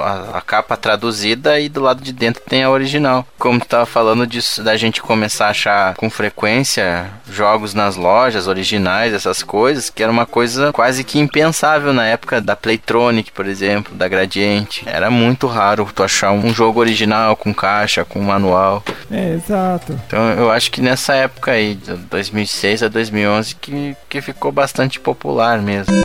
a, 0.04 0.38
a, 0.38 0.42
capa 0.42 0.78
traduzida 0.78 1.60
e 1.60 1.70
do 1.70 1.82
lado 1.82 2.02
de 2.02 2.12
dentro 2.12 2.42
tem 2.48 2.64
a 2.64 2.70
original. 2.70 3.26
Como 3.38 3.60
tu 3.60 3.68
tava 3.68 3.86
falando 3.86 4.26
disso, 4.26 4.64
da 4.64 4.78
gente 4.78 5.02
começar 5.02 5.48
a 5.48 5.50
achar 5.50 5.96
com 5.96 6.10
frequência 6.10 7.10
jogos 7.30 7.74
nas 7.74 7.96
lojas 7.96 8.48
originais, 8.48 9.14
essas 9.14 9.44
coisas, 9.44 9.90
que 9.90 10.02
era 10.02 10.12
uma 10.12 10.26
coisa 10.26 10.72
quase 10.72 11.04
que 11.04 11.20
impensável 11.20 11.94
na 11.94 12.06
época 12.06 12.40
da 12.42 12.56
Playtronic, 12.56 13.32
por 13.32 13.46
exemplo, 13.46 13.96
da 13.96 14.08
Gradiente. 14.08 14.84
Era 14.86 15.10
muito 15.10 15.48
raro 15.48 15.90
tu 15.94 16.04
achar 16.04 16.32
um 16.32 16.54
jogo 16.54 16.80
original 16.80 17.36
com 17.36 17.54
caixa, 17.54 18.06
com 18.06 18.20
manual. 18.22 18.84
É, 19.12 19.34
exato. 19.34 20.00
Então 20.08 20.32
eu 20.32 20.52
acho 20.52 20.72
que 20.72 20.82
nessa 20.82 21.14
época 21.14 21.52
aí, 21.52 21.76
de 21.76 21.94
2006 21.94 22.84
a 22.84 22.88
2011, 22.88 23.56
que, 23.56 23.96
que 24.10 24.22
ficou 24.22 24.52
bastante 24.52 25.00
popular 25.00 25.62
mesmo. 25.62 26.04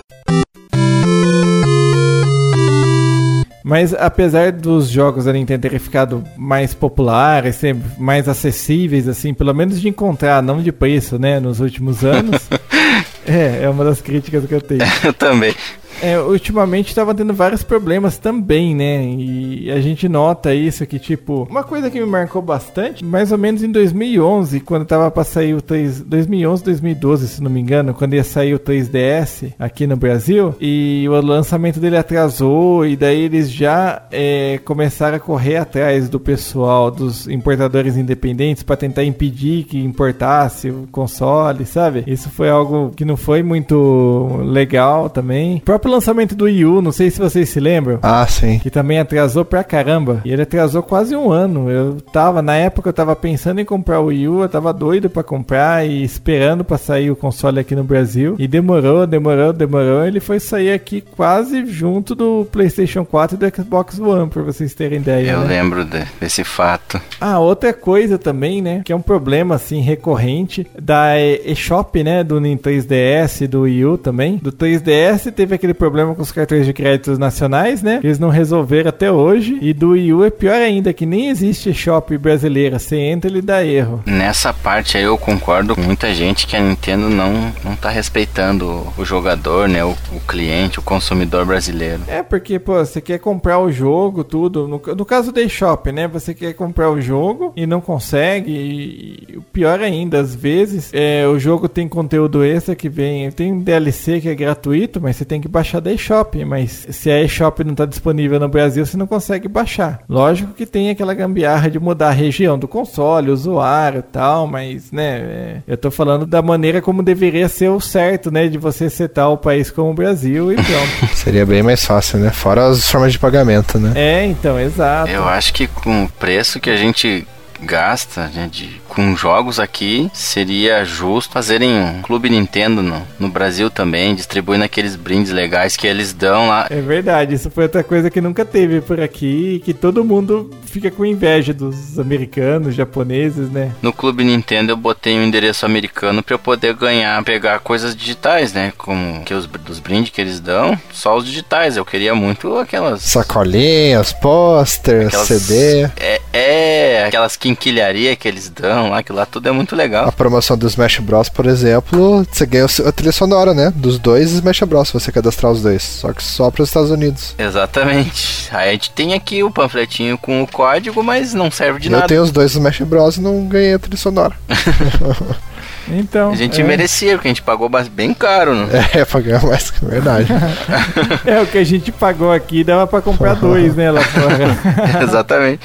Mas 3.63 3.95
apesar 3.95 4.53
dos 4.53 4.89
jogos 4.89 5.25
da 5.25 5.33
Nintendo 5.33 5.63
terem 5.63 5.79
ficado 5.79 6.25
mais 6.37 6.75
populares, 6.75 7.61
mais 7.99 8.29
acessíveis, 8.29 9.07
assim, 9.09 9.33
pelo 9.33 9.55
menos 9.55 9.81
de 9.81 9.89
encontrar, 9.89 10.43
não 10.43 10.61
de 10.61 10.73
preço, 10.73 11.19
né, 11.19 11.39
nos 11.39 11.61
últimos 11.61 12.05
anos. 12.05 12.49
é, 13.27 13.63
é 13.63 13.69
uma 13.69 13.85
das 13.85 14.01
críticas 14.01 14.45
que 14.47 14.55
eu 14.55 14.61
tenho. 14.61 14.83
eu 15.05 15.13
também. 15.15 15.55
É, 16.03 16.19
ultimamente 16.19 16.89
estava 16.89 17.15
tendo 17.15 17.33
vários 17.33 17.63
problemas 17.63 18.19
também, 18.19 18.75
né? 18.75 19.05
E 19.05 19.71
a 19.71 19.81
gente 19.81 20.09
nota 20.09 20.53
isso 20.53 20.85
que, 20.85 20.99
tipo, 20.99 21.47
uma 21.49 21.63
coisa 21.63 21.89
que 21.89 22.01
me 22.01 22.07
marcou 22.07 22.43
bastante, 22.43 23.05
mais 23.05 23.31
ou 23.31 23.39
menos 23.39 23.63
em 23.63 23.71
2011, 23.71 24.59
quando 24.61 24.85
tava 24.85 25.09
para 25.13 25.23
sair 25.23 25.55
o 25.55 25.63
3, 25.63 26.01
2011, 26.01 26.65
2012, 26.65 27.29
se 27.29 27.41
não 27.41 27.49
me 27.49 27.61
engano, 27.61 27.95
quando 27.95 28.15
ia 28.15 28.25
sair 28.25 28.53
o 28.53 28.59
3DS 28.59 29.53
aqui 29.57 29.87
no 29.87 29.97
Brasil, 29.97 30.57
e 30.61 31.07
o 31.09 31.21
lançamento 31.21 31.79
dele 31.79 31.97
atrasou, 31.97 32.85
e 32.85 32.97
daí 32.97 33.21
eles 33.21 33.49
já 33.49 34.03
é, 34.11 34.59
começaram 34.65 35.19
a 35.19 35.21
correr 35.21 35.59
atrás 35.59 36.09
do 36.09 36.19
pessoal, 36.19 36.91
dos 36.91 37.29
importadores 37.29 37.97
independentes, 37.97 38.65
para 38.65 38.77
tentar 38.77 39.05
impedir 39.05 39.65
que 39.65 39.79
importasse 39.79 40.69
o 40.69 40.89
console, 40.91 41.65
sabe? 41.65 42.03
Isso 42.09 42.29
foi 42.29 42.51
algo 42.51 42.91
que 42.91 43.05
não 43.05 43.17
foi 43.17 43.41
muito 43.45 44.41
legal 44.43 45.09
também. 45.09 45.59
O 45.59 45.61
próprio 45.61 45.92
lançamento 45.93 46.35
do 46.35 46.47
Wii 46.47 46.65
U, 46.65 46.83
não 46.83 46.91
sei 46.91 47.11
se 47.11 47.19
vocês 47.19 47.49
se 47.49 47.61
lembram. 47.61 47.99
Ah, 48.03 48.27
sim. 48.27 48.59
Que 48.59 48.71
também 48.71 48.99
atrasou 48.99 49.45
pra 49.45 49.63
caramba. 49.63 50.21
E 50.25 50.33
ele 50.33 50.43
atrasou 50.43 50.83
quase 50.83 51.15
um 51.15 51.31
ano. 51.31 51.71
Eu 51.71 52.01
tava, 52.13 52.43
na 52.43 52.57
época, 52.57 52.89
eu 52.89 52.93
tava 52.93 53.15
pensando 53.15 53.61
em 53.61 53.65
comprar 53.65 54.01
o 54.01 54.07
Wii 54.07 54.29
U, 54.29 54.43
eu 54.43 54.49
tava 54.49 54.73
doido 54.73 55.11
pra 55.11 55.23
comprar 55.23 55.87
e 55.87 56.03
esperando 56.03 56.65
pra 56.65 56.79
sair 56.79 57.11
o 57.11 57.17
console 57.17 57.61
aqui 57.61 57.77
no 57.77 57.85
Brasil. 57.85 58.35
E 58.39 58.49
demorou, 58.49 59.07
demorou, 59.07 59.53
demorou. 59.53 60.05
Ele 60.05 60.21
foi 60.21 60.41
sair 60.41 60.73
aqui 60.73 61.01
quase 61.01 61.67
junto 61.67 62.15
do 62.15 62.47
PlayStation 62.51 63.05
4 63.05 63.37
e 63.37 63.39
do 63.39 63.57
Xbox 63.57 63.99
One, 63.99 64.31
pra 64.31 64.43
vocês 64.43 64.75
terem 64.75 64.99
ideia. 64.99 65.33
Eu 65.33 65.41
né? 65.41 65.47
lembro 65.47 65.85
de, 65.85 66.05
desse 66.21 66.43
fato. 66.43 67.01
Ah, 67.21 67.39
outra 67.39 67.73
coisa 67.73 68.19
também, 68.19 68.63
né? 68.63 68.83
Que 68.85 68.93
é 68.93 68.97
um 68.97 69.03
problema, 69.03 69.57
assim, 69.57 69.81
recorrente 69.81 70.67
da 70.81 71.21
eShop, 71.21 72.03
né? 72.03 72.25
Do 72.25 72.41
Nintendo 72.41 72.63
3DS 72.63 73.43
e 73.43 73.47
do 73.47 73.63
Wii 73.63 73.85
U 73.85 73.99
também. 73.99 74.37
Do 74.37 74.53
3DS 74.53 75.31
teve 75.33 75.55
aquele 75.55 75.75
problema 75.83 76.15
com 76.15 76.23
os 76.23 76.31
cartões 76.31 76.65
de 76.65 76.73
créditos 76.73 77.19
nacionais, 77.19 77.83
né? 77.83 77.99
Eles 78.05 78.17
não 78.17 78.29
resolveram 78.29 78.89
até 78.89 79.11
hoje. 79.11 79.59
E 79.61 79.73
do 79.73 79.91
Wii 79.91 80.13
U 80.13 80.25
é 80.25 80.31
pior 80.31 80.55
ainda, 80.55 80.93
que 80.93 81.05
nem 81.05 81.29
existe 81.29 81.75
shop 81.75 82.17
brasileira. 82.19 82.79
Você 82.79 82.97
entra 82.97 83.29
ele 83.29 83.43
dá 83.43 83.65
erro. 83.65 84.01
Nessa 84.07 84.53
parte 84.55 84.97
aí 84.97 85.03
eu 85.03 85.19
concordo 85.19 85.75
com 85.75 85.81
muita 85.81 86.15
gente 86.15 86.47
que 86.47 86.55
a 86.55 86.61
Nintendo 86.61 87.09
não, 87.09 87.53
não 87.65 87.75
tá 87.75 87.89
respeitando 87.89 88.87
o 88.97 89.05
jogador, 89.05 89.69
né? 89.69 89.85
O, 89.85 89.91
o 90.13 90.21
cliente, 90.21 90.79
o 90.79 90.83
consumidor 90.83 91.45
brasileiro. 91.45 92.03
É, 92.07 92.23
porque, 92.23 92.61
pô, 92.61 92.75
você 92.75 93.01
quer 93.01 93.19
comprar 93.19 93.59
o 93.59 93.73
jogo, 93.73 94.23
tudo. 94.23 94.69
No, 94.69 94.81
no 94.95 95.05
caso 95.05 95.33
do 95.33 95.41
eShop, 95.41 95.91
né? 95.91 96.07
Você 96.07 96.33
quer 96.33 96.53
comprar 96.53 96.91
o 96.91 97.01
jogo 97.01 97.53
e 97.57 97.67
não 97.67 97.81
consegue. 97.81 98.53
E, 98.53 99.33
e 99.33 99.37
o 99.37 99.43
pior 99.43 99.81
ainda, 99.81 100.21
às 100.21 100.33
vezes, 100.33 100.91
é, 100.93 101.27
o 101.27 101.41
jogo 101.41 101.69
tem 101.69 101.89
conteúdo 101.89 102.45
extra 102.45 102.77
que 102.77 102.89
vem. 102.89 103.33
Tem 103.33 103.59
DLC 103.59 104.21
que 104.21 104.29
é 104.29 104.35
gratuito, 104.37 105.01
mas 105.01 105.17
você 105.17 105.25
tem 105.25 105.41
que 105.41 105.49
baixar 105.49 105.72
da 105.81 105.93
eShop, 105.93 106.45
mas 106.45 106.87
se 106.91 107.11
a 107.11 107.23
eShop 107.23 107.65
não 107.65 107.73
está 107.73 107.85
disponível 107.87 108.39
no 108.39 108.49
Brasil, 108.49 108.85
você 108.85 108.97
não 108.97 109.07
consegue 109.07 109.49
baixar. 109.49 110.01
Lógico 110.09 110.53
que 110.53 110.67
tem 110.67 110.91
aquela 110.91 111.15
gambiarra 111.15 111.71
de 111.71 111.79
mudar 111.79 112.09
a 112.09 112.13
região 112.13 112.59
do 112.59 112.69
console, 112.69 113.31
usuário 113.31 114.01
e 114.01 114.03
tal, 114.03 114.47
mas, 114.47 114.91
né, 114.93 115.19
é, 115.21 115.63
eu 115.67 115.77
tô 115.77 115.91
falando 115.91 116.27
da 116.27 116.43
maneira 116.43 116.81
como 116.81 117.03
deveria 117.03 117.49
ser 117.49 117.69
o 117.69 117.81
certo, 117.81 118.31
né, 118.31 118.49
de 118.49 118.59
você 118.59 118.89
setar 118.89 119.31
o 119.31 119.37
país 119.37 119.71
como 119.71 119.91
o 119.91 119.95
Brasil 119.95 120.53
e 120.53 120.57
pronto. 120.57 121.15
Seria 121.15 121.47
bem 121.47 121.63
mais 121.63 121.85
fácil, 121.85 122.19
né? 122.19 122.31
Fora 122.31 122.67
as 122.67 122.91
formas 122.91 123.13
de 123.13 123.19
pagamento, 123.19 123.79
né? 123.79 123.93
É, 123.95 124.25
então, 124.25 124.59
exato. 124.59 125.11
Eu 125.11 125.25
acho 125.25 125.53
que 125.53 125.67
com 125.67 126.05
o 126.05 126.09
preço 126.09 126.61
que 126.61 126.71
a 126.71 126.77
gente 126.77 127.27
gasta 127.63 128.29
né, 128.35 128.49
de, 128.51 128.81
com 128.89 129.17
jogos 129.17 129.59
aqui, 129.59 130.11
seria 130.13 130.85
justo 130.85 131.33
fazerem 131.33 131.73
um 131.73 132.03
clube 132.03 132.29
Nintendo 132.29 132.83
no, 132.83 133.03
no 133.19 133.29
Brasil 133.29 133.71
também, 133.71 134.15
distribuindo 134.15 134.65
aqueles 134.65 134.97
brindes 134.97 135.33
legais 135.33 135.77
que 135.77 135.87
eles 135.87 136.13
dão 136.13 136.49
lá. 136.49 136.67
É 136.71 136.81
verdade, 136.81 137.35
isso 137.35 137.51
foi 137.51 137.65
outra 137.65 137.83
coisa 137.83 138.11
que 138.11 138.21
nunca 138.21 138.45
teve 138.45 138.81
por 138.81 139.01
aqui, 139.01 139.63
que 139.65 139.73
todo 139.73 140.05
mundo 140.05 140.51
fica 140.67 140.91
com 140.91 141.05
inveja 141.05 141.53
dos 141.53 141.99
americanos, 141.99 142.75
japoneses, 142.75 143.51
né? 143.51 143.73
No 143.83 143.93
clube 143.93 144.25
Nintendo 144.25 144.73
eu 144.73 144.77
botei 144.77 145.19
um 145.19 145.23
endereço 145.23 145.65
americano 145.67 146.23
para 146.23 146.35
eu 146.35 146.39
poder 146.39 146.75
ganhar, 146.75 147.23
pegar 147.25 147.61
coisas 147.61 147.95
digitais, 147.95 148.53
né? 148.53 148.73
Como 148.77 149.23
que 149.25 149.35
os 149.35 149.47
dos 149.47 149.79
brindes 149.79 150.11
que 150.11 150.21
eles 150.21 150.41
dão, 150.41 150.79
só 150.93 151.17
os 151.17 151.25
digitais. 151.25 151.77
Eu 151.77 151.85
queria 151.85 152.15
muito 152.15 152.57
aquelas 152.59 153.03
sacolinhas, 153.03 154.13
posters, 154.13 155.15
CD. 155.15 155.91
É, 156.01 156.21
é 156.33 156.92
aquelas 157.05 157.37
quinquilharia 157.37 158.15
que 158.17 158.27
eles 158.29 158.49
dão 158.49 158.91
lá, 158.91 159.03
que 159.03 159.13
lá 159.13 159.27
tudo 159.27 159.49
é 159.49 159.53
muito 159.53 159.75
legal. 159.75 160.09
A 160.09 160.13
promoção 160.13 160.57
do 160.57 160.67
Smash 160.67 160.99
Bros, 160.99 161.29
por 161.29 161.47
exemplo, 161.47 162.27
você 162.31 162.47
ganha 162.47 162.65
a 162.65 162.93
trilha 162.93 163.13
sonora, 163.13 163.55
né? 163.55 163.73
Dos 163.75 163.99
dois 163.99 164.33
Smash 164.33 164.61
Bros, 164.61 164.89
se 164.89 164.95
você 164.95 165.13
cadastrar 165.13 165.53
os 165.53 165.63
dois. 165.63 165.83
Só 165.83 166.13
que 166.13 166.23
só 166.23 166.51
para 166.51 166.63
os 166.63 166.69
Estados 166.69 166.91
Unidos. 166.91 167.35
Exatamente. 167.39 168.49
Aí 168.53 168.71
a 168.71 168.73
gente 168.73 168.91
tem 168.91 169.15
aqui 169.15 169.43
o 169.43 169.51
panfletinho 169.51 170.19
com 170.19 170.43
o 170.43 170.47
código, 170.47 171.03
mas 171.03 171.35
não 171.35 171.51
serve 171.51 171.81
de 171.81 171.89
eu 171.89 171.93
nada. 171.93 172.05
Eu 172.05 172.09
tenho 172.09 172.23
os 172.23 172.31
dois 172.31 172.53
Smash 172.53 172.81
Bros 172.81 173.17
e 173.17 173.21
não 173.21 173.47
ganhei 173.47 173.75
a 173.75 173.79
trilha 173.79 173.97
sonora. 173.97 174.35
Então, 175.89 176.31
a 176.31 176.37
gente 176.37 176.61
é. 176.61 176.65
merecia, 176.65 177.13
porque 177.15 177.29
a 177.29 177.31
gente 177.31 177.43
pagou 177.43 177.71
bem 177.91 178.15
caro, 178.15 178.55
né? 178.55 178.69
É, 178.95 179.05
pagou 179.05 179.49
mais 179.49 179.71
que 179.71 179.85
verdade. 179.85 180.29
é, 181.27 181.41
o 181.41 181.47
que 181.47 181.59
a 181.59 181.65
gente 181.65 181.91
pagou 181.91 182.33
aqui 182.33 182.63
dava 182.63 182.87
para 182.87 183.03
comprar 183.03 183.35
dois, 183.35 183.75
né, 183.75 183.91
lá 183.91 184.01
fora. 184.03 185.03
Exatamente. 185.03 185.61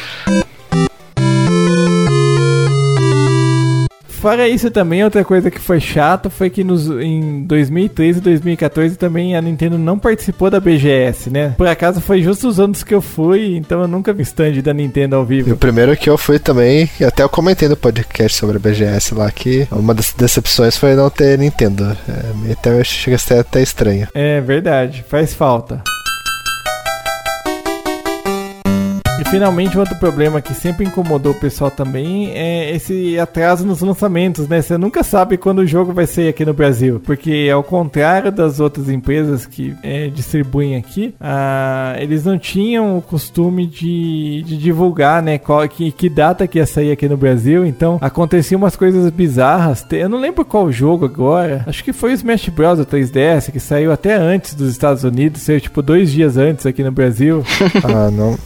Fora 4.18 4.48
isso 4.48 4.70
também, 4.72 5.04
outra 5.04 5.24
coisa 5.24 5.50
que 5.50 5.60
foi 5.60 5.80
chato 5.80 6.30
foi 6.30 6.50
que 6.50 6.64
nos, 6.64 6.90
em 6.90 7.44
2013 7.44 8.20
e 8.20 8.22
2014 8.22 8.96
também 8.98 9.36
a 9.36 9.42
Nintendo 9.42 9.78
não 9.78 9.98
participou 9.98 10.50
da 10.50 10.60
BGS, 10.60 11.30
né? 11.30 11.54
Por 11.58 11.68
acaso 11.68 12.02
foi 12.02 12.22
justo 12.22 12.48
os 12.48 12.60
anos 12.60 12.84
que 12.84 12.94
eu 12.94 13.02
fui, 13.02 13.56
então 13.56 13.82
eu 13.82 13.88
nunca 13.88 14.14
vi 14.14 14.24
stand 14.24 14.62
da 14.62 14.74
Nintendo 14.74 15.16
ao 15.16 15.26
vivo. 15.26 15.50
E 15.50 15.54
o 15.54 15.58
primeiro 15.58 15.96
que 15.96 16.10
eu 16.10 16.18
fui 16.18 16.40
também, 16.40 16.90
e 17.00 17.04
até 17.04 17.24
eu 17.24 17.30
comentei 17.30 17.68
no 17.68 17.78
podcast 17.78 18.38
sobre 18.38 18.58
a 18.58 18.60
BGS 18.60 19.14
lá, 19.14 19.32
que 19.32 19.68
uma 19.72 19.94
das 19.94 20.14
decepções 20.14 20.78
foi 20.78 20.96
não 20.96 21.10
ter 21.10 21.38
Nintendo. 21.38 21.96
É, 22.08 22.52
até 22.52 22.84
chega 22.84 23.16
a 23.16 23.20
ser 23.20 23.40
até 23.40 23.62
estranho. 23.62 24.08
É 24.14 24.42
verdade, 24.42 25.06
faz 25.08 25.34
falta. 25.34 25.82
Finalmente, 29.26 29.78
um 29.78 29.80
outro 29.80 29.96
problema 29.96 30.42
que 30.42 30.54
sempre 30.54 30.86
incomodou 30.86 31.32
o 31.32 31.40
pessoal 31.40 31.72
também 31.72 32.32
é 32.32 32.76
esse 32.76 33.18
atraso 33.20 33.66
nos 33.66 33.82
lançamentos, 33.82 34.48
né? 34.48 34.62
Você 34.62 34.78
nunca 34.78 35.04
sabe 35.04 35.38
quando 35.38 35.60
o 35.60 35.68
jogo 35.68 35.94
vai 35.94 36.06
sair 36.06 36.30
aqui 36.30 36.46
no 36.46 36.54
Brasil, 36.54 37.02
porque 37.04 37.50
ao 37.54 37.64
contrário 37.64 38.32
das 38.32 38.60
outras 38.60 38.90
empresas 38.90 39.46
que 39.46 39.76
é, 39.84 40.08
distribuem 40.08 40.76
aqui, 40.76 41.16
ah, 41.20 41.96
eles 42.00 42.26
não 42.26 42.38
tinham 42.38 42.98
o 42.98 43.02
costume 43.02 43.66
de, 43.66 44.44
de 44.46 44.58
divulgar, 44.58 45.22
né? 45.22 45.38
Qual, 45.38 45.68
que, 45.68 45.92
que 45.92 46.10
data 46.10 46.48
que 46.48 46.58
ia 46.58 46.66
sair 46.66 46.92
aqui 46.92 47.08
no 47.08 47.18
Brasil. 47.18 47.66
Então, 47.66 47.98
aconteciam 48.02 48.60
umas 48.60 48.76
coisas 48.76 49.10
bizarras. 49.12 49.86
Eu 49.92 50.10
não 50.10 50.20
lembro 50.20 50.44
qual 50.44 50.72
jogo 50.72 51.06
agora. 51.06 51.64
Acho 51.68 51.84
que 51.84 51.94
foi 51.94 52.12
o 52.12 52.14
Smash 52.14 52.50
Bros. 52.50 52.80
3DS, 52.80 53.52
que 53.52 53.60
saiu 53.60 53.92
até 53.92 54.16
antes 54.16 54.54
dos 54.54 54.70
Estados 54.72 55.04
Unidos, 55.04 55.42
saiu 55.42 55.62
tipo 55.62 55.82
dois 55.82 56.12
dias 56.12 56.38
antes 56.38 56.66
aqui 56.66 56.84
no 56.84 56.92
Brasil. 56.92 57.44
ah, 57.84 58.12
não. 58.12 58.38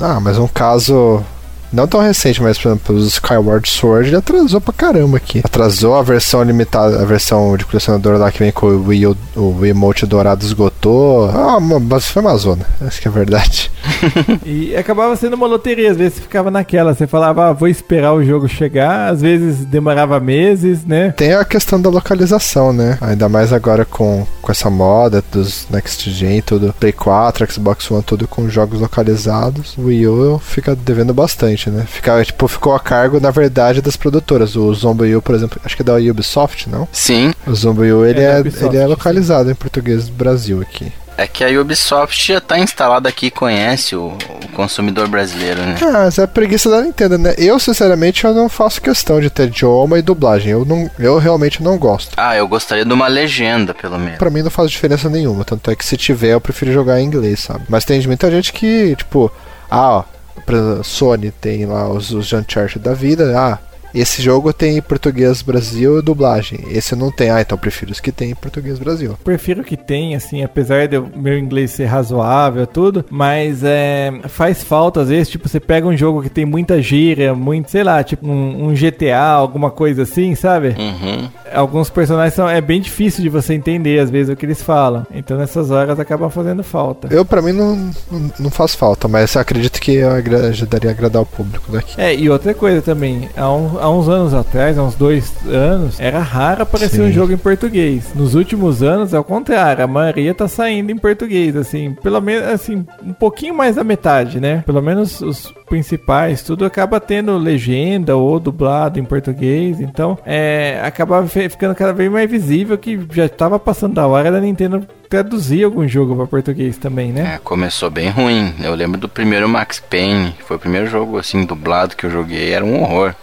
Ah, 0.00 0.09
mas 0.18 0.38
um 0.38 0.48
caso 0.48 1.22
não 1.72 1.86
tão 1.86 2.00
recente, 2.00 2.42
mas 2.42 2.58
por 2.58 2.68
exemplo, 2.68 2.96
o 2.96 3.06
Skyward 3.06 3.68
Sword 3.68 4.08
ele 4.08 4.16
atrasou 4.16 4.60
pra 4.60 4.72
caramba 4.72 5.16
aqui. 5.16 5.40
Atrasou 5.44 5.94
a 5.96 6.02
versão 6.02 6.42
limitada, 6.42 7.00
a 7.00 7.04
versão 7.04 7.56
de 7.56 7.64
colecionador 7.64 8.18
lá 8.18 8.30
que 8.30 8.40
vem 8.40 8.52
com 8.52 8.66
o 8.66 8.86
Wii, 8.88 9.06
o 9.36 9.58
Wii 9.60 9.70
Emote 9.70 10.06
dourado 10.06 10.44
esgotou. 10.44 11.30
Ah, 11.30 11.58
mas 11.60 12.08
foi 12.08 12.22
uma 12.22 12.36
zona, 12.36 12.66
acho 12.80 13.00
que 13.00 13.08
é 13.08 13.10
verdade. 13.10 13.70
e 14.44 14.74
acabava 14.76 15.14
sendo 15.16 15.34
uma 15.34 15.46
loteria, 15.46 15.90
às 15.90 15.96
vezes 15.96 16.14
você 16.14 16.22
ficava 16.22 16.50
naquela, 16.50 16.94
você 16.94 17.06
falava, 17.06 17.48
ah, 17.48 17.52
vou 17.52 17.68
esperar 17.68 18.12
o 18.12 18.24
jogo 18.24 18.48
chegar, 18.48 19.12
às 19.12 19.20
vezes 19.20 19.64
demorava 19.64 20.18
meses, 20.20 20.84
né? 20.84 21.12
Tem 21.16 21.34
a 21.34 21.44
questão 21.44 21.80
da 21.80 21.88
localização, 21.88 22.72
né? 22.72 22.98
Ainda 23.00 23.28
mais 23.28 23.52
agora 23.52 23.84
com, 23.84 24.26
com 24.42 24.52
essa 24.52 24.68
moda 24.70 25.22
dos 25.30 25.66
Next 25.70 26.10
Gen, 26.10 26.40
tudo, 26.42 26.74
Play 26.78 26.92
4, 26.92 27.52
Xbox 27.52 27.90
One, 27.90 28.02
tudo 28.02 28.26
com 28.26 28.48
jogos 28.48 28.80
localizados. 28.80 29.76
O 29.76 29.86
Wii 29.86 30.08
U 30.08 30.38
fica 30.38 30.74
devendo 30.74 31.14
bastante 31.14 31.59
né? 31.68 31.84
Ficava, 31.86 32.24
tipo, 32.24 32.46
ficou 32.48 32.74
a 32.74 32.80
cargo, 32.80 33.20
na 33.20 33.30
verdade, 33.30 33.82
das 33.82 33.96
produtoras. 33.96 34.56
O 34.56 34.72
Zombie 34.72 35.14
U, 35.14 35.20
por 35.20 35.34
exemplo, 35.34 35.60
acho 35.64 35.76
que 35.76 35.82
é 35.82 35.84
da 35.84 35.96
Ubisoft, 35.96 36.68
não? 36.68 36.88
Sim. 36.92 37.34
O 37.46 37.54
Zombie 37.54 37.92
U, 37.92 38.06
ele 38.06 38.20
é, 38.20 38.36
é 38.36 38.40
Ubisoft, 38.40 38.66
ele 38.66 38.82
é 38.82 38.86
localizado 38.86 39.46
sim. 39.46 39.52
em 39.52 39.54
português 39.54 40.06
do 40.06 40.12
Brasil 40.12 40.60
aqui. 40.60 40.92
É 41.20 41.26
que 41.26 41.44
a 41.44 41.60
Ubisoft 41.60 42.32
já 42.32 42.40
tá 42.40 42.58
instalada 42.58 43.06
aqui 43.06 43.26
e 43.26 43.30
conhece 43.30 43.94
o, 43.94 44.06
o, 44.06 44.48
consumidor 44.54 45.06
brasileiro, 45.06 45.60
né? 45.60 45.76
Ah, 45.82 46.04
mas 46.04 46.18
é 46.18 46.22
a 46.22 46.26
preguiça 46.26 46.70
da 46.70 46.80
Nintendo, 46.80 47.18
né? 47.18 47.34
Eu, 47.36 47.58
sinceramente, 47.58 48.24
eu 48.24 48.32
não 48.32 48.48
faço 48.48 48.80
questão 48.80 49.20
de 49.20 49.28
ter 49.28 49.48
idioma 49.48 49.98
e 49.98 50.02
dublagem. 50.02 50.52
Eu, 50.52 50.64
não, 50.64 50.90
eu 50.98 51.18
realmente 51.18 51.62
não 51.62 51.76
gosto. 51.76 52.14
Ah, 52.16 52.34
eu 52.34 52.48
gostaria 52.48 52.86
de 52.86 52.92
uma 52.94 53.06
legenda, 53.06 53.74
pelo 53.74 53.98
menos. 53.98 54.16
Pra 54.16 54.30
mim 54.30 54.40
não 54.40 54.50
faz 54.50 54.70
diferença 54.70 55.10
nenhuma. 55.10 55.44
Tanto 55.44 55.70
é 55.70 55.76
que 55.76 55.84
se 55.84 55.94
tiver, 55.94 56.32
eu 56.32 56.40
prefiro 56.40 56.72
jogar 56.72 56.98
em 56.98 57.04
inglês, 57.04 57.40
sabe? 57.40 57.64
Mas 57.68 57.84
tem 57.84 58.00
muita 58.06 58.30
gente 58.30 58.50
que, 58.50 58.96
tipo, 58.96 59.30
ah, 59.70 59.98
ó, 59.98 60.04
pra 60.46 60.82
Sony 60.82 61.30
tem 61.30 61.66
lá 61.66 61.88
os, 61.88 62.10
os 62.12 62.32
Uncharted 62.32 62.78
da 62.78 62.94
vida. 62.94 63.38
Ah, 63.38 63.58
esse 63.94 64.22
jogo 64.22 64.52
tem 64.52 64.80
português 64.80 65.42
Brasil 65.42 65.98
e 65.98 66.02
dublagem. 66.02 66.60
Esse 66.70 66.94
não 66.94 67.10
tem. 67.10 67.30
Ah, 67.30 67.40
então 67.40 67.58
prefiro 67.58 67.92
os 67.92 68.00
que 68.00 68.12
tem 68.12 68.34
português 68.34 68.78
Brasil. 68.78 69.18
Prefiro 69.24 69.64
que 69.64 69.76
tem, 69.76 70.14
assim, 70.14 70.42
apesar 70.42 70.88
do 70.88 71.08
meu 71.16 71.38
inglês 71.38 71.72
ser 71.72 71.86
razoável 71.86 72.66
tudo, 72.66 73.04
mas 73.10 73.62
é, 73.64 74.12
faz 74.28 74.62
falta 74.62 75.00
às 75.00 75.08
vezes, 75.08 75.28
tipo, 75.28 75.48
você 75.48 75.60
pega 75.60 75.86
um 75.86 75.96
jogo 75.96 76.22
que 76.22 76.28
tem 76.28 76.44
muita 76.44 76.80
gíria, 76.80 77.34
muito, 77.34 77.70
sei 77.70 77.82
lá, 77.82 78.02
tipo 78.02 78.26
um, 78.26 78.68
um 78.68 78.74
GTA, 78.74 79.20
alguma 79.20 79.70
coisa 79.70 80.02
assim, 80.02 80.34
sabe? 80.34 80.68
Uhum. 80.68 81.28
Alguns 81.52 81.90
personagens 81.90 82.34
são, 82.34 82.48
é 82.48 82.60
bem 82.60 82.80
difícil 82.80 83.22
de 83.22 83.28
você 83.28 83.54
entender 83.54 83.98
às 83.98 84.10
vezes 84.10 84.32
o 84.32 84.36
que 84.36 84.46
eles 84.46 84.62
falam. 84.62 85.06
Então 85.12 85.36
nessas 85.36 85.70
horas 85.70 85.98
acaba 85.98 86.30
fazendo 86.30 86.62
falta. 86.62 87.08
Eu, 87.10 87.24
para 87.24 87.42
mim, 87.42 87.52
não, 87.52 87.76
não, 88.10 88.32
não, 88.38 88.50
faz 88.50 88.74
falta, 88.74 89.08
mas 89.08 89.36
acredito 89.36 89.80
que 89.80 89.94
eu 89.94 90.10
ajudaria 90.48 90.90
a 90.90 90.92
agradar 90.92 91.22
o 91.22 91.26
público 91.26 91.72
daqui. 91.72 92.00
É, 92.00 92.14
e 92.14 92.28
outra 92.30 92.54
coisa 92.54 92.80
também, 92.82 93.28
há 93.36 93.50
um 93.50 93.79
há 93.80 93.90
uns 93.90 94.08
anos 94.08 94.34
atrás, 94.34 94.78
há 94.78 94.82
uns 94.82 94.94
dois 94.94 95.32
anos, 95.46 95.98
era 95.98 96.20
raro 96.20 96.62
aparecer 96.62 96.96
Sim. 96.96 97.02
um 97.02 97.12
jogo 97.12 97.32
em 97.32 97.36
português. 97.38 98.12
Nos 98.14 98.34
últimos 98.34 98.82
anos, 98.82 99.14
é 99.14 99.18
o 99.18 99.24
contrário, 99.24 99.84
a 99.84 99.86
maioria 99.86 100.34
tá 100.34 100.46
saindo 100.46 100.92
em 100.92 100.98
português, 100.98 101.56
assim, 101.56 101.94
pelo 102.02 102.20
menos, 102.20 102.48
assim, 102.48 102.86
um 103.02 103.12
pouquinho 103.12 103.54
mais 103.54 103.76
da 103.76 103.84
metade, 103.84 104.40
né? 104.40 104.62
Pelo 104.66 104.82
menos 104.82 105.20
os 105.20 105.52
principais, 105.68 106.42
tudo 106.42 106.64
acaba 106.64 107.00
tendo 107.00 107.38
legenda 107.38 108.16
ou 108.16 108.40
dublado 108.40 108.98
em 108.98 109.04
português, 109.04 109.80
então 109.80 110.18
é, 110.26 110.80
acaba 110.82 111.26
ficando 111.26 111.74
cada 111.74 111.92
vez 111.92 112.10
mais 112.10 112.30
visível 112.30 112.76
que 112.76 113.00
já 113.12 113.26
estava 113.26 113.58
passando 113.58 113.94
da 113.94 114.06
hora 114.06 114.30
da 114.30 114.40
Nintendo 114.40 114.86
traduzir 115.08 115.64
algum 115.64 115.86
jogo 115.86 116.14
para 116.14 116.26
português 116.26 116.76
também, 116.78 117.12
né? 117.12 117.34
É, 117.34 117.38
começou 117.38 117.90
bem 117.90 118.10
ruim. 118.10 118.54
Eu 118.62 118.74
lembro 118.74 118.98
do 118.98 119.08
primeiro 119.08 119.48
Max 119.48 119.80
Payne, 119.80 120.34
foi 120.46 120.56
o 120.56 120.60
primeiro 120.60 120.86
jogo 120.86 121.18
assim 121.18 121.44
dublado 121.44 121.96
que 121.96 122.06
eu 122.06 122.10
joguei, 122.10 122.52
era 122.52 122.64
um 122.64 122.80
horror. 122.80 123.14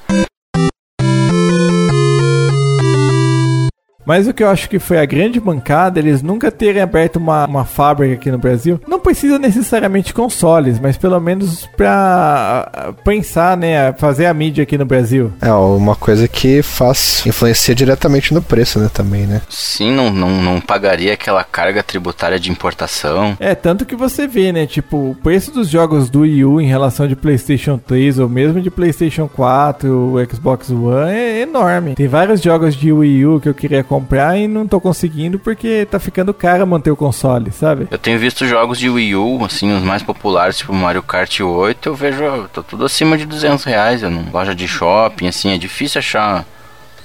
Mas 4.08 4.26
o 4.26 4.34
que 4.34 4.42
eu 4.42 4.50
acho 4.50 4.70
que 4.70 4.80
foi 4.80 5.00
a 5.00 5.06
grande 5.06 5.38
bancada, 5.38 6.00
eles 6.00 6.22
nunca 6.22 6.50
terem 6.50 6.82
aberto 6.82 7.18
uma, 7.18 7.46
uma 7.46 7.66
fábrica 7.66 8.14
aqui 8.14 8.32
no 8.32 8.38
Brasil. 8.38 8.80
Não 8.88 9.02
precisa 9.02 9.38
necessariamente 9.38 10.14
consoles, 10.14 10.80
mas 10.80 10.96
pelo 10.96 11.20
menos 11.20 11.68
pra 11.76 12.94
pensar, 13.04 13.58
né, 13.58 13.92
fazer 13.98 14.28
a 14.28 14.34
mídia 14.34 14.64
aqui 14.64 14.78
no 14.78 14.86
Brasil. 14.86 15.34
É, 15.42 15.52
uma 15.52 15.94
coisa 15.94 16.26
que 16.26 16.62
faz, 16.62 17.22
influencia 17.26 17.76
diretamente 17.76 18.34
no 18.34 18.42
preço, 18.42 18.80
né, 18.80 18.90
também, 18.94 19.28
né? 19.28 19.42
Sim, 19.50 19.92
não, 19.92 20.10
não, 20.10 20.42
não 20.42 20.62
pagaria 20.62 21.12
aquela 21.12 21.44
carga 21.44 21.84
tributária 21.84 22.40
de 22.40 22.50
importação. 22.50 23.36
É, 23.42 23.54
tanto 23.56 23.86
que 23.86 23.96
você 23.96 24.26
vê, 24.26 24.54
né, 24.54 24.66
tipo, 24.66 25.12
o 25.12 25.16
preço 25.22 25.52
dos 25.52 25.68
jogos 25.68 26.10
do 26.10 26.22
Wii 26.22 26.46
U 26.46 26.62
em 26.62 26.68
relação 26.68 27.10
de 27.10 27.16
PlayStation 27.18 27.78
3 27.78 28.20
ou 28.20 28.30
mesmo 28.30 28.62
de 28.62 28.72
PlayStation 28.72 29.28
4 29.28 29.94
ou 29.94 30.26
Xbox 30.26 30.70
One 30.70 31.12
é 31.12 31.42
enorme. 31.42 31.96
Tem 31.96 32.08
vários 32.08 32.42
jogos 32.42 32.74
de 32.74 32.90
Wii 32.90 33.26
U 33.26 33.42
que 33.42 33.50
eu 33.50 33.54
queria 33.54 33.84
comprar 33.84 33.97
comprar 33.98 34.38
e 34.38 34.48
não 34.48 34.68
tô 34.68 34.80
conseguindo 34.80 35.40
porque 35.40 35.88
tá 35.90 36.00
ficando 36.00 36.34
caro 36.34 36.68
manter 36.68 36.92
o 36.92 36.96
console, 36.96 37.52
sabe? 37.52 37.88
Eu 37.90 37.98
tenho 37.98 38.20
visto 38.20 38.46
jogos 38.46 38.78
de 38.78 38.90
Wii 38.90 39.16
U, 39.16 39.44
assim, 39.44 39.76
os 39.76 39.84
mais 39.84 40.04
populares, 40.04 40.58
tipo 40.58 40.74
Mario 40.74 41.02
Kart 41.02 41.40
8, 41.40 41.90
eu 41.90 41.96
vejo, 41.96 42.48
tá 42.54 42.62
tudo 42.62 42.86
acima 42.86 43.18
de 43.18 43.26
200 43.26 43.64
reais, 43.64 44.04
eu 44.04 44.12
não, 44.12 44.26
loja 44.32 44.54
de 44.54 44.68
shopping, 44.68 45.28
assim, 45.28 45.52
é 45.52 45.58
difícil 45.58 46.00
achar 46.00 46.46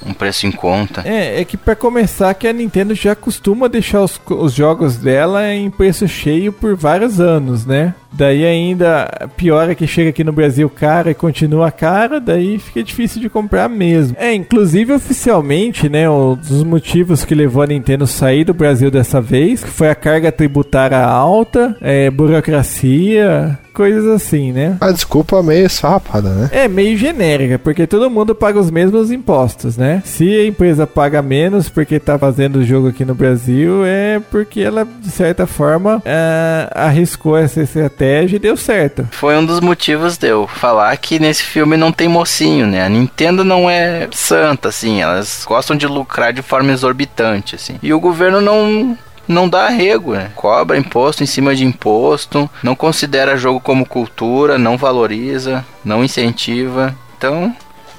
um 0.05 0.13
preço 0.13 0.47
em 0.47 0.53
conta. 0.53 1.03
É, 1.05 1.41
é 1.41 1.45
que 1.45 1.57
para 1.57 1.77
começar 1.77 2.35
que 2.35 2.47
a 2.47 2.53
Nintendo 2.53 2.95
já 2.95 3.15
costuma 3.15 3.69
deixar 3.69 4.03
os, 4.03 4.21
os 4.29 4.53
jogos 4.53 4.97
dela 4.97 5.53
em 5.55 5.71
preço 5.71 6.07
cheio 6.09 6.53
por 6.53 6.75
vários 6.75 7.21
anos, 7.21 7.65
né? 7.65 7.95
Daí 8.13 8.45
ainda 8.45 9.29
pior 9.37 9.71
é 9.71 9.75
que 9.75 9.87
chega 9.87 10.11
aqui 10.11 10.23
no 10.23 10.33
Brasil 10.33 10.69
cara 10.69 11.11
e 11.11 11.15
continua 11.15 11.71
cara, 11.71 12.21
daí 12.21 12.59
fica 12.59 12.83
difícil 12.83 13.21
de 13.21 13.29
comprar 13.29 13.69
mesmo. 13.69 14.17
É, 14.19 14.35
inclusive 14.35 14.93
oficialmente, 14.93 15.89
né, 15.89 16.09
um 16.09 16.35
dos 16.35 16.63
motivos 16.63 17.25
que 17.25 17.35
levou 17.35 17.63
a 17.63 17.67
Nintendo 17.67 18.07
sair 18.07 18.45
do 18.45 18.53
Brasil 18.53 18.91
dessa 18.91 19.21
vez, 19.21 19.63
foi 19.63 19.89
a 19.89 19.95
carga 19.95 20.31
tributária 20.31 20.99
alta, 20.99 21.77
é, 21.81 22.11
burocracia, 22.11 23.59
coisas 23.73 24.07
assim, 24.07 24.53
né? 24.53 24.77
A 24.81 24.91
desculpa 24.91 25.43
meio 25.43 25.65
esfarrapada, 25.65 26.29
né? 26.31 26.51
É, 26.53 26.69
meio 26.69 26.97
genérica, 26.99 27.59
porque 27.59 27.87
todo 27.87 28.11
mundo 28.11 28.35
paga 28.35 28.59
os 28.59 28.71
mesmos 28.71 29.11
impostos, 29.11 29.77
né? 29.79 30.03
Se 30.05 30.29
a 30.39 30.47
empresa 30.47 30.87
paga 30.87 31.23
menos 31.23 31.69
porque 31.71 31.99
tá 31.99 32.19
fazendo 32.19 32.57
o 32.57 32.65
jogo 32.65 32.89
aqui 32.89 33.05
no 33.05 33.15
Brasil, 33.15 33.85
é 33.87 34.21
porque 34.31 34.61
ela, 34.61 34.85
de 34.85 35.11
certa 35.11 35.47
forma, 35.47 36.03
é, 36.05 36.69
arriscou 36.75 37.37
essa 37.37 37.63
estratégia 37.63 38.02
e 38.03 38.39
deu 38.39 38.57
certo. 38.57 39.07
Foi 39.13 39.37
um 39.37 39.45
dos 39.45 39.61
motivos 39.61 40.17
de 40.17 40.29
eu 40.29 40.47
falar 40.47 40.97
que 40.97 41.19
nesse 41.19 41.43
filme 41.43 41.77
não 41.77 41.93
tem 41.93 42.09
mocinho, 42.09 42.67
né? 42.67 42.85
A 42.85 42.89
Nintendo 42.89 43.45
não 43.45 43.71
é 43.71 44.09
santa, 44.13 44.69
assim, 44.69 45.01
elas 45.01 45.45
gostam 45.47 45.77
de 45.77 45.87
lucrar 45.87 46.33
de 46.33 46.43
forma 46.43 46.73
exorbitante, 46.73 47.55
assim. 47.55 47.79
E 47.83 47.93
o 47.95 48.01
governo 48.01 48.41
não 48.41 48.99
não 49.29 49.49
dá 49.49 49.67
arrego, 49.67 50.15
né? 50.15 50.31
Cobra 50.35 50.77
imposto 50.77 51.23
em 51.23 51.27
cima 51.27 51.55
de 51.55 51.65
imposto, 51.65 52.51
não 52.63 52.75
considera 52.75 53.37
jogo 53.37 53.61
como 53.61 53.87
cultura, 53.87 54.59
não 54.59 54.77
valoriza, 54.77 55.65
não 55.85 56.05
incentiva. 56.05 56.95
Então, 57.17 57.55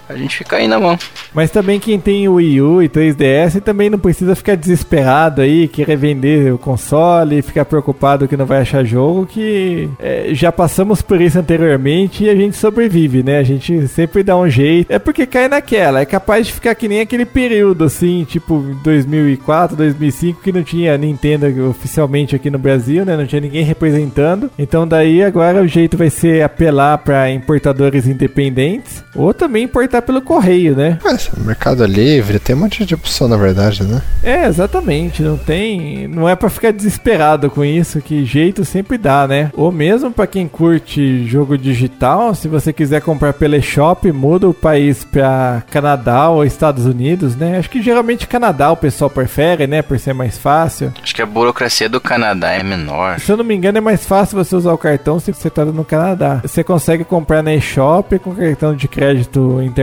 a 0.07 0.15
gente 0.15 0.37
fica 0.37 0.57
aí 0.57 0.67
na 0.67 0.79
mão. 0.79 0.97
Mas 1.33 1.51
também 1.51 1.79
quem 1.79 1.99
tem 1.99 2.27
o 2.27 2.35
Wii 2.35 2.61
U 2.61 2.83
e 2.83 2.89
3DS 2.89 3.61
também 3.61 3.89
não 3.89 3.99
precisa 3.99 4.35
ficar 4.35 4.55
desesperado 4.55 5.41
aí, 5.41 5.67
querer 5.67 5.95
vender 5.95 6.53
o 6.53 6.57
console, 6.57 7.41
ficar 7.41 7.65
preocupado 7.65 8.27
que 8.27 8.37
não 8.37 8.45
vai 8.45 8.61
achar 8.61 8.83
jogo, 8.83 9.25
que 9.25 9.89
é, 9.99 10.29
já 10.33 10.51
passamos 10.51 11.01
por 11.01 11.21
isso 11.21 11.39
anteriormente 11.39 12.23
e 12.23 12.29
a 12.29 12.35
gente 12.35 12.57
sobrevive, 12.57 13.23
né? 13.23 13.39
A 13.39 13.43
gente 13.43 13.87
sempre 13.87 14.23
dá 14.23 14.37
um 14.37 14.49
jeito. 14.49 14.91
É 14.91 14.99
porque 14.99 15.25
cai 15.25 15.47
naquela, 15.47 16.01
é 16.01 16.05
capaz 16.05 16.47
de 16.47 16.53
ficar 16.53 16.75
que 16.75 16.87
nem 16.87 17.01
aquele 17.01 17.25
período 17.25 17.85
assim, 17.85 18.25
tipo 18.25 18.59
2004, 18.83 19.75
2005, 19.75 20.41
que 20.41 20.51
não 20.51 20.63
tinha 20.63 20.97
Nintendo 20.97 21.69
oficialmente 21.69 22.35
aqui 22.35 22.49
no 22.49 22.59
Brasil, 22.59 23.05
né? 23.05 23.15
Não 23.15 23.25
tinha 23.25 23.41
ninguém 23.41 23.63
representando. 23.63 24.51
Então 24.57 24.87
daí 24.87 25.23
agora 25.23 25.61
o 25.61 25.67
jeito 25.67 25.97
vai 25.97 26.09
ser 26.09 26.43
apelar 26.43 26.97
para 26.99 27.31
importadores 27.31 28.07
independentes 28.07 29.03
ou 29.15 29.33
também 29.33 29.67
importar 29.93 30.01
pelo 30.01 30.21
correio, 30.21 30.75
né? 30.75 30.97
Mas 31.03 31.29
Mercado 31.37 31.85
Livre 31.85 32.39
tem 32.39 32.55
um 32.55 32.59
monte 32.59 32.85
de 32.85 32.95
opção, 32.95 33.27
na 33.27 33.37
verdade, 33.37 33.83
né? 33.83 34.01
É, 34.23 34.47
exatamente. 34.47 35.21
Não 35.21 35.37
tem. 35.37 36.07
Não 36.07 36.27
é 36.27 36.35
para 36.35 36.49
ficar 36.49 36.71
desesperado 36.71 37.49
com 37.49 37.63
isso, 37.63 38.01
que 38.01 38.25
jeito 38.25 38.65
sempre 38.65 38.97
dá, 38.97 39.27
né? 39.27 39.51
Ou 39.53 39.71
mesmo 39.71 40.11
para 40.11 40.25
quem 40.25 40.47
curte 40.47 41.27
jogo 41.27 41.57
digital, 41.57 42.33
se 42.33 42.47
você 42.47 42.73
quiser 42.73 43.01
comprar 43.01 43.33
pela 43.33 43.57
eShop, 43.57 44.11
muda 44.11 44.49
o 44.49 44.53
país 44.53 45.03
para 45.03 45.63
Canadá 45.69 46.29
ou 46.29 46.43
Estados 46.43 46.85
Unidos, 46.85 47.35
né? 47.35 47.57
Acho 47.57 47.69
que 47.69 47.81
geralmente 47.81 48.27
Canadá 48.27 48.71
o 48.71 48.77
pessoal 48.77 49.09
prefere, 49.09 49.67
né? 49.67 49.81
Por 49.81 49.99
ser 49.99 50.13
mais 50.13 50.37
fácil. 50.37 50.93
Acho 51.01 51.13
que 51.13 51.21
a 51.21 51.25
burocracia 51.25 51.89
do 51.89 52.01
Canadá 52.01 52.51
é 52.51 52.63
menor. 52.63 53.19
Se 53.19 53.31
eu 53.31 53.37
não 53.37 53.43
me 53.43 53.55
engano, 53.55 53.77
é 53.77 53.81
mais 53.81 54.05
fácil 54.05 54.37
você 54.37 54.55
usar 54.55 54.73
o 54.73 54.77
cartão 54.77 55.19
se 55.19 55.31
você 55.31 55.49
tá 55.49 55.65
no 55.65 55.85
Canadá. 55.85 56.39
Você 56.43 56.63
consegue 56.63 57.03
comprar 57.03 57.43
na 57.43 57.53
eShop 57.53 58.17
com 58.19 58.35
cartão 58.35 58.75
de 58.75 58.87
crédito 58.87 59.61
internacional, 59.61 59.82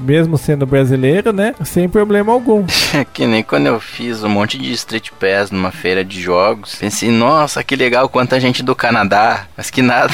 mesmo 0.00 0.38
sendo 0.38 0.66
brasileiro, 0.66 1.32
né? 1.32 1.54
Sem 1.64 1.88
problema 1.88 2.32
algum. 2.32 2.64
que 3.12 3.26
nem 3.26 3.42
quando 3.42 3.66
eu 3.66 3.80
fiz 3.80 4.22
um 4.22 4.28
monte 4.28 4.58
de 4.58 4.72
Street 4.72 5.10
Pass 5.18 5.50
numa 5.50 5.70
feira 5.70 6.04
de 6.04 6.20
jogos. 6.20 6.76
Pensei, 6.76 7.10
nossa, 7.10 7.62
que 7.62 7.76
legal 7.76 8.08
quanta 8.08 8.40
gente 8.40 8.62
do 8.62 8.74
Canadá. 8.74 9.46
Mas 9.56 9.70
que 9.70 9.82
nada. 9.82 10.12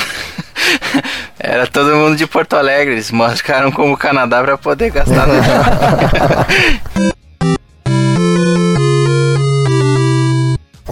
Era 1.39 1.67
todo 1.67 1.97
mundo 1.97 2.17
de 2.17 2.27
Porto 2.27 2.55
Alegre. 2.55 2.95
Eles 2.95 3.11
marcaram 3.11 3.71
como 3.71 3.97
Canadá 3.97 4.43
para 4.43 4.59
poder 4.59 4.91
gastar 4.91 5.27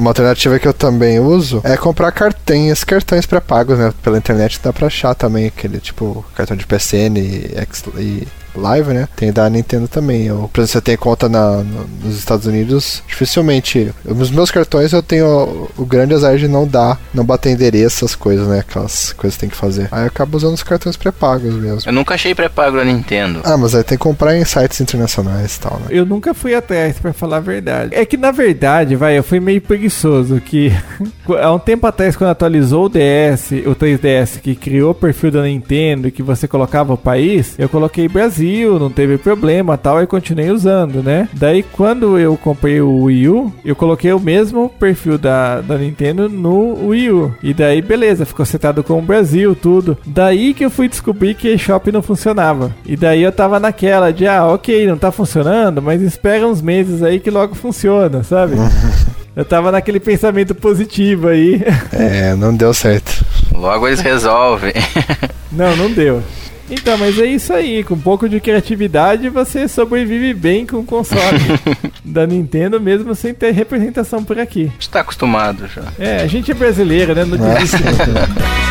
Uma 0.00 0.12
alternativa 0.12 0.58
que 0.58 0.66
eu 0.66 0.72
também 0.72 1.20
uso 1.20 1.60
é 1.62 1.76
comprar 1.76 2.10
cartões, 2.10 2.82
cartões 2.84 3.26
pré-pagos, 3.26 3.78
né? 3.78 3.92
Pela 4.02 4.16
internet 4.16 4.58
dá 4.64 4.72
pra 4.72 4.86
achar 4.86 5.14
também 5.14 5.48
aquele 5.48 5.78
tipo 5.78 6.24
cartão 6.34 6.56
de 6.56 6.66
PCN 6.66 7.20
e, 7.20 7.54
e 7.98 8.28
Live, 8.54 8.92
né? 8.92 9.08
Tem 9.16 9.32
da 9.32 9.48
Nintendo 9.48 9.88
também. 9.88 10.26
Eu, 10.26 10.50
por 10.52 10.60
exemplo, 10.60 10.72
você 10.72 10.80
tem 10.80 10.96
conta 10.96 11.28
na, 11.28 11.58
no, 11.58 11.86
nos 12.04 12.18
Estados 12.18 12.46
Unidos, 12.46 13.02
dificilmente. 13.06 13.92
Nos 14.04 14.30
meus 14.30 14.50
cartões 14.50 14.92
eu 14.92 15.02
tenho 15.02 15.26
o, 15.26 15.70
o, 15.78 15.86
grande 15.86 16.14
azar 16.14 16.36
de 16.36 16.48
não 16.48 16.66
dar, 16.66 17.00
não 17.12 17.24
bater 17.24 17.50
endereço, 17.50 18.04
essas 18.04 18.14
coisas, 18.14 18.46
né? 18.46 18.60
Aquelas 18.60 19.12
coisas 19.12 19.36
que 19.36 19.40
tem 19.40 19.48
que 19.48 19.56
fazer. 19.56 19.88
Aí 19.90 20.02
eu 20.02 20.06
acabo 20.06 20.36
usando 20.36 20.54
os 20.54 20.62
cartões 20.62 20.96
pré-pagos 20.96 21.54
mesmo. 21.54 21.80
Eu 21.86 21.92
nunca 21.92 22.14
achei 22.14 22.34
pré-pago 22.34 22.76
na 22.76 22.84
Nintendo. 22.84 23.40
Ah, 23.44 23.56
mas 23.56 23.74
aí 23.74 23.82
tem 23.82 23.96
que 23.96 24.02
comprar 24.02 24.36
em 24.36 24.44
sites 24.44 24.80
internacionais 24.80 25.56
e 25.56 25.60
tal, 25.60 25.78
né? 25.80 25.86
Eu 25.90 26.04
nunca 26.04 26.34
fui 26.34 26.54
atrás, 26.54 26.98
para 26.98 27.12
falar 27.12 27.38
a 27.38 27.40
verdade. 27.40 27.94
É 27.94 28.04
que 28.04 28.16
na 28.16 28.30
verdade, 28.30 28.96
vai, 28.96 29.18
eu 29.18 29.22
fui 29.22 29.40
meio 29.40 29.60
preguiçoso. 29.60 30.40
Que 30.40 30.72
há 31.40 31.52
um 31.52 31.58
tempo 31.58 31.86
atrás, 31.86 32.16
quando 32.16 32.30
atualizou 32.30 32.86
o 32.86 32.88
DS, 32.88 33.52
o 33.66 33.74
3DS, 33.74 34.40
que 34.40 34.54
criou 34.54 34.90
o 34.92 34.94
perfil 34.94 35.30
da 35.30 35.42
Nintendo 35.42 36.08
e 36.08 36.10
que 36.10 36.22
você 36.22 36.48
colocava 36.48 36.92
o 36.92 36.98
país, 36.98 37.54
eu 37.58 37.68
coloquei 37.68 38.08
Brasil 38.08 38.39
Brasil, 38.40 38.78
não 38.78 38.88
teve 38.90 39.18
problema 39.18 39.76
tal, 39.76 40.02
e 40.02 40.06
continuei 40.06 40.50
usando, 40.50 41.02
né? 41.02 41.28
Daí 41.34 41.62
quando 41.62 42.18
eu 42.18 42.36
comprei 42.38 42.80
o 42.80 43.04
Wii 43.04 43.28
U, 43.28 43.52
eu 43.62 43.76
coloquei 43.76 44.12
o 44.14 44.18
mesmo 44.18 44.70
perfil 44.70 45.18
da, 45.18 45.60
da 45.60 45.76
Nintendo 45.76 46.26
no 46.26 46.88
Wii 46.88 47.10
U. 47.10 47.34
E 47.42 47.52
daí, 47.52 47.82
beleza, 47.82 48.24
ficou 48.24 48.46
setado 48.46 48.82
com 48.82 48.98
o 48.98 49.02
Brasil, 49.02 49.54
tudo. 49.54 49.98
Daí 50.06 50.54
que 50.54 50.64
eu 50.64 50.70
fui 50.70 50.88
descobrir 50.88 51.34
que 51.34 51.48
a 51.48 51.52
eShop 51.52 51.92
não 51.92 52.00
funcionava. 52.00 52.74
E 52.86 52.96
daí 52.96 53.22
eu 53.22 53.30
tava 53.30 53.60
naquela 53.60 54.10
de, 54.10 54.26
ah, 54.26 54.46
ok, 54.46 54.86
não 54.86 54.96
tá 54.96 55.12
funcionando, 55.12 55.82
mas 55.82 56.00
espera 56.00 56.46
uns 56.46 56.62
meses 56.62 57.02
aí 57.02 57.20
que 57.20 57.30
logo 57.30 57.54
funciona, 57.54 58.22
sabe? 58.22 58.54
Eu 59.36 59.44
tava 59.44 59.70
naquele 59.70 60.00
pensamento 60.00 60.56
positivo 60.56 61.28
aí. 61.28 61.62
É, 61.92 62.34
não 62.34 62.54
deu 62.54 62.74
certo. 62.74 63.24
Logo 63.52 63.86
eles 63.86 64.00
resolvem. 64.00 64.72
não, 65.52 65.74
não 65.76 65.90
deu. 65.90 66.20
Então, 66.70 66.96
mas 66.96 67.18
é 67.18 67.26
isso 67.26 67.52
aí. 67.52 67.82
Com 67.82 67.94
um 67.94 68.00
pouco 68.00 68.28
de 68.28 68.40
criatividade, 68.40 69.28
você 69.28 69.66
sobrevive 69.66 70.32
bem 70.32 70.64
com 70.64 70.78
o 70.78 70.84
console 70.84 71.38
da 72.04 72.26
Nintendo, 72.26 72.80
mesmo 72.80 73.14
sem 73.14 73.34
ter 73.34 73.52
representação 73.52 74.24
por 74.24 74.38
aqui. 74.38 74.70
Está 74.78 75.00
acostumado 75.00 75.66
já. 75.66 75.82
É, 75.98 76.22
a 76.22 76.26
gente 76.26 76.50
é 76.50 76.54
brasileiro, 76.54 77.14
né? 77.14 77.24
Não 77.24 77.36
desiste. 77.36 77.78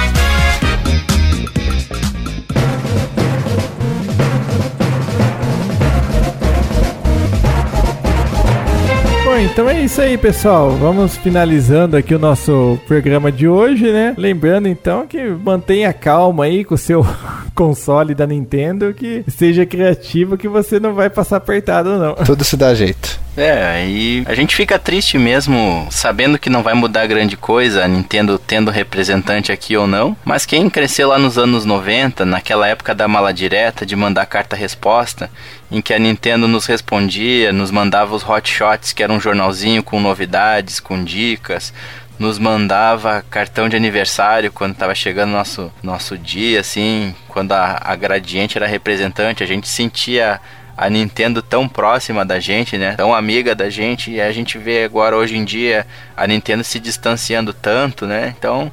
então 9.39 9.69
é 9.69 9.81
isso 9.81 10.01
aí, 10.01 10.17
pessoal. 10.17 10.71
Vamos 10.71 11.15
finalizando 11.15 11.95
aqui 11.95 12.13
o 12.13 12.19
nosso 12.19 12.77
programa 12.85 13.31
de 13.31 13.47
hoje, 13.47 13.89
né? 13.89 14.13
Lembrando 14.17 14.67
então 14.67 15.07
que 15.07 15.23
mantenha 15.29 15.93
calma 15.93 16.43
aí 16.43 16.65
com 16.65 16.75
o 16.75 16.77
seu 16.77 17.05
console 17.55 18.13
da 18.13 18.27
Nintendo, 18.27 18.93
que 18.93 19.23
seja 19.29 19.65
criativo 19.65 20.37
que 20.37 20.47
você 20.47 20.79
não 20.79 20.93
vai 20.93 21.09
passar 21.09 21.37
apertado 21.37 21.97
não. 21.97 22.15
Tudo 22.15 22.43
se 22.43 22.57
dá 22.57 22.73
jeito. 22.73 23.17
É, 23.37 23.85
e 23.87 24.23
a 24.25 24.35
gente 24.35 24.53
fica 24.53 24.77
triste 24.77 25.17
mesmo 25.17 25.87
sabendo 25.89 26.37
que 26.37 26.49
não 26.49 26.61
vai 26.61 26.73
mudar 26.73 27.07
grande 27.07 27.37
coisa, 27.37 27.85
a 27.85 27.87
Nintendo 27.87 28.37
tendo 28.37 28.69
representante 28.69 29.51
aqui 29.51 29.77
ou 29.77 29.87
não. 29.87 30.17
Mas 30.25 30.45
quem 30.45 30.69
cresceu 30.69 31.07
lá 31.07 31.17
nos 31.17 31.37
anos 31.37 31.63
90, 31.63 32.25
naquela 32.25 32.67
época 32.67 32.93
da 32.93 33.07
mala 33.07 33.33
direta, 33.33 33.85
de 33.85 33.95
mandar 33.95 34.25
carta-resposta, 34.25 35.29
em 35.71 35.81
que 35.81 35.93
a 35.93 35.99
Nintendo 35.99 36.47
nos 36.47 36.65
respondia, 36.65 37.51
nos 37.51 37.71
mandava 37.71 38.15
os 38.15 38.27
hot 38.27 38.49
shots, 38.49 38.93
que 38.93 39.03
era 39.03 39.13
um 39.13 39.19
jornalzinho 39.19 39.83
com 39.83 39.99
novidades, 39.99 40.79
com 40.79 41.03
dicas, 41.03 41.73
nos 42.17 42.37
mandava 42.37 43.23
cartão 43.29 43.69
de 43.69 43.77
aniversário 43.77 44.51
quando 44.51 44.73
estava 44.73 44.93
chegando 44.93 45.31
nosso 45.31 45.71
nosso 45.81 46.17
dia, 46.17 46.59
assim, 46.59 47.15
quando 47.27 47.53
a, 47.53 47.79
a 47.81 47.95
Gradiente 47.95 48.57
era 48.57 48.67
representante, 48.67 49.43
a 49.43 49.47
gente 49.47 49.67
sentia 49.67 50.41
a 50.75 50.89
Nintendo 50.89 51.41
tão 51.41 51.67
próxima 51.67 52.25
da 52.25 52.39
gente, 52.39 52.77
né? 52.77 52.95
Tão 52.95 53.13
amiga 53.13 53.53
da 53.53 53.69
gente 53.69 54.11
e 54.11 54.21
a 54.21 54.31
gente 54.31 54.57
vê 54.57 54.83
agora 54.83 55.15
hoje 55.15 55.35
em 55.35 55.43
dia 55.43 55.85
a 56.15 56.25
Nintendo 56.25 56.63
se 56.63 56.79
distanciando 56.79 57.53
tanto, 57.53 58.05
né? 58.05 58.33
Então, 58.37 58.71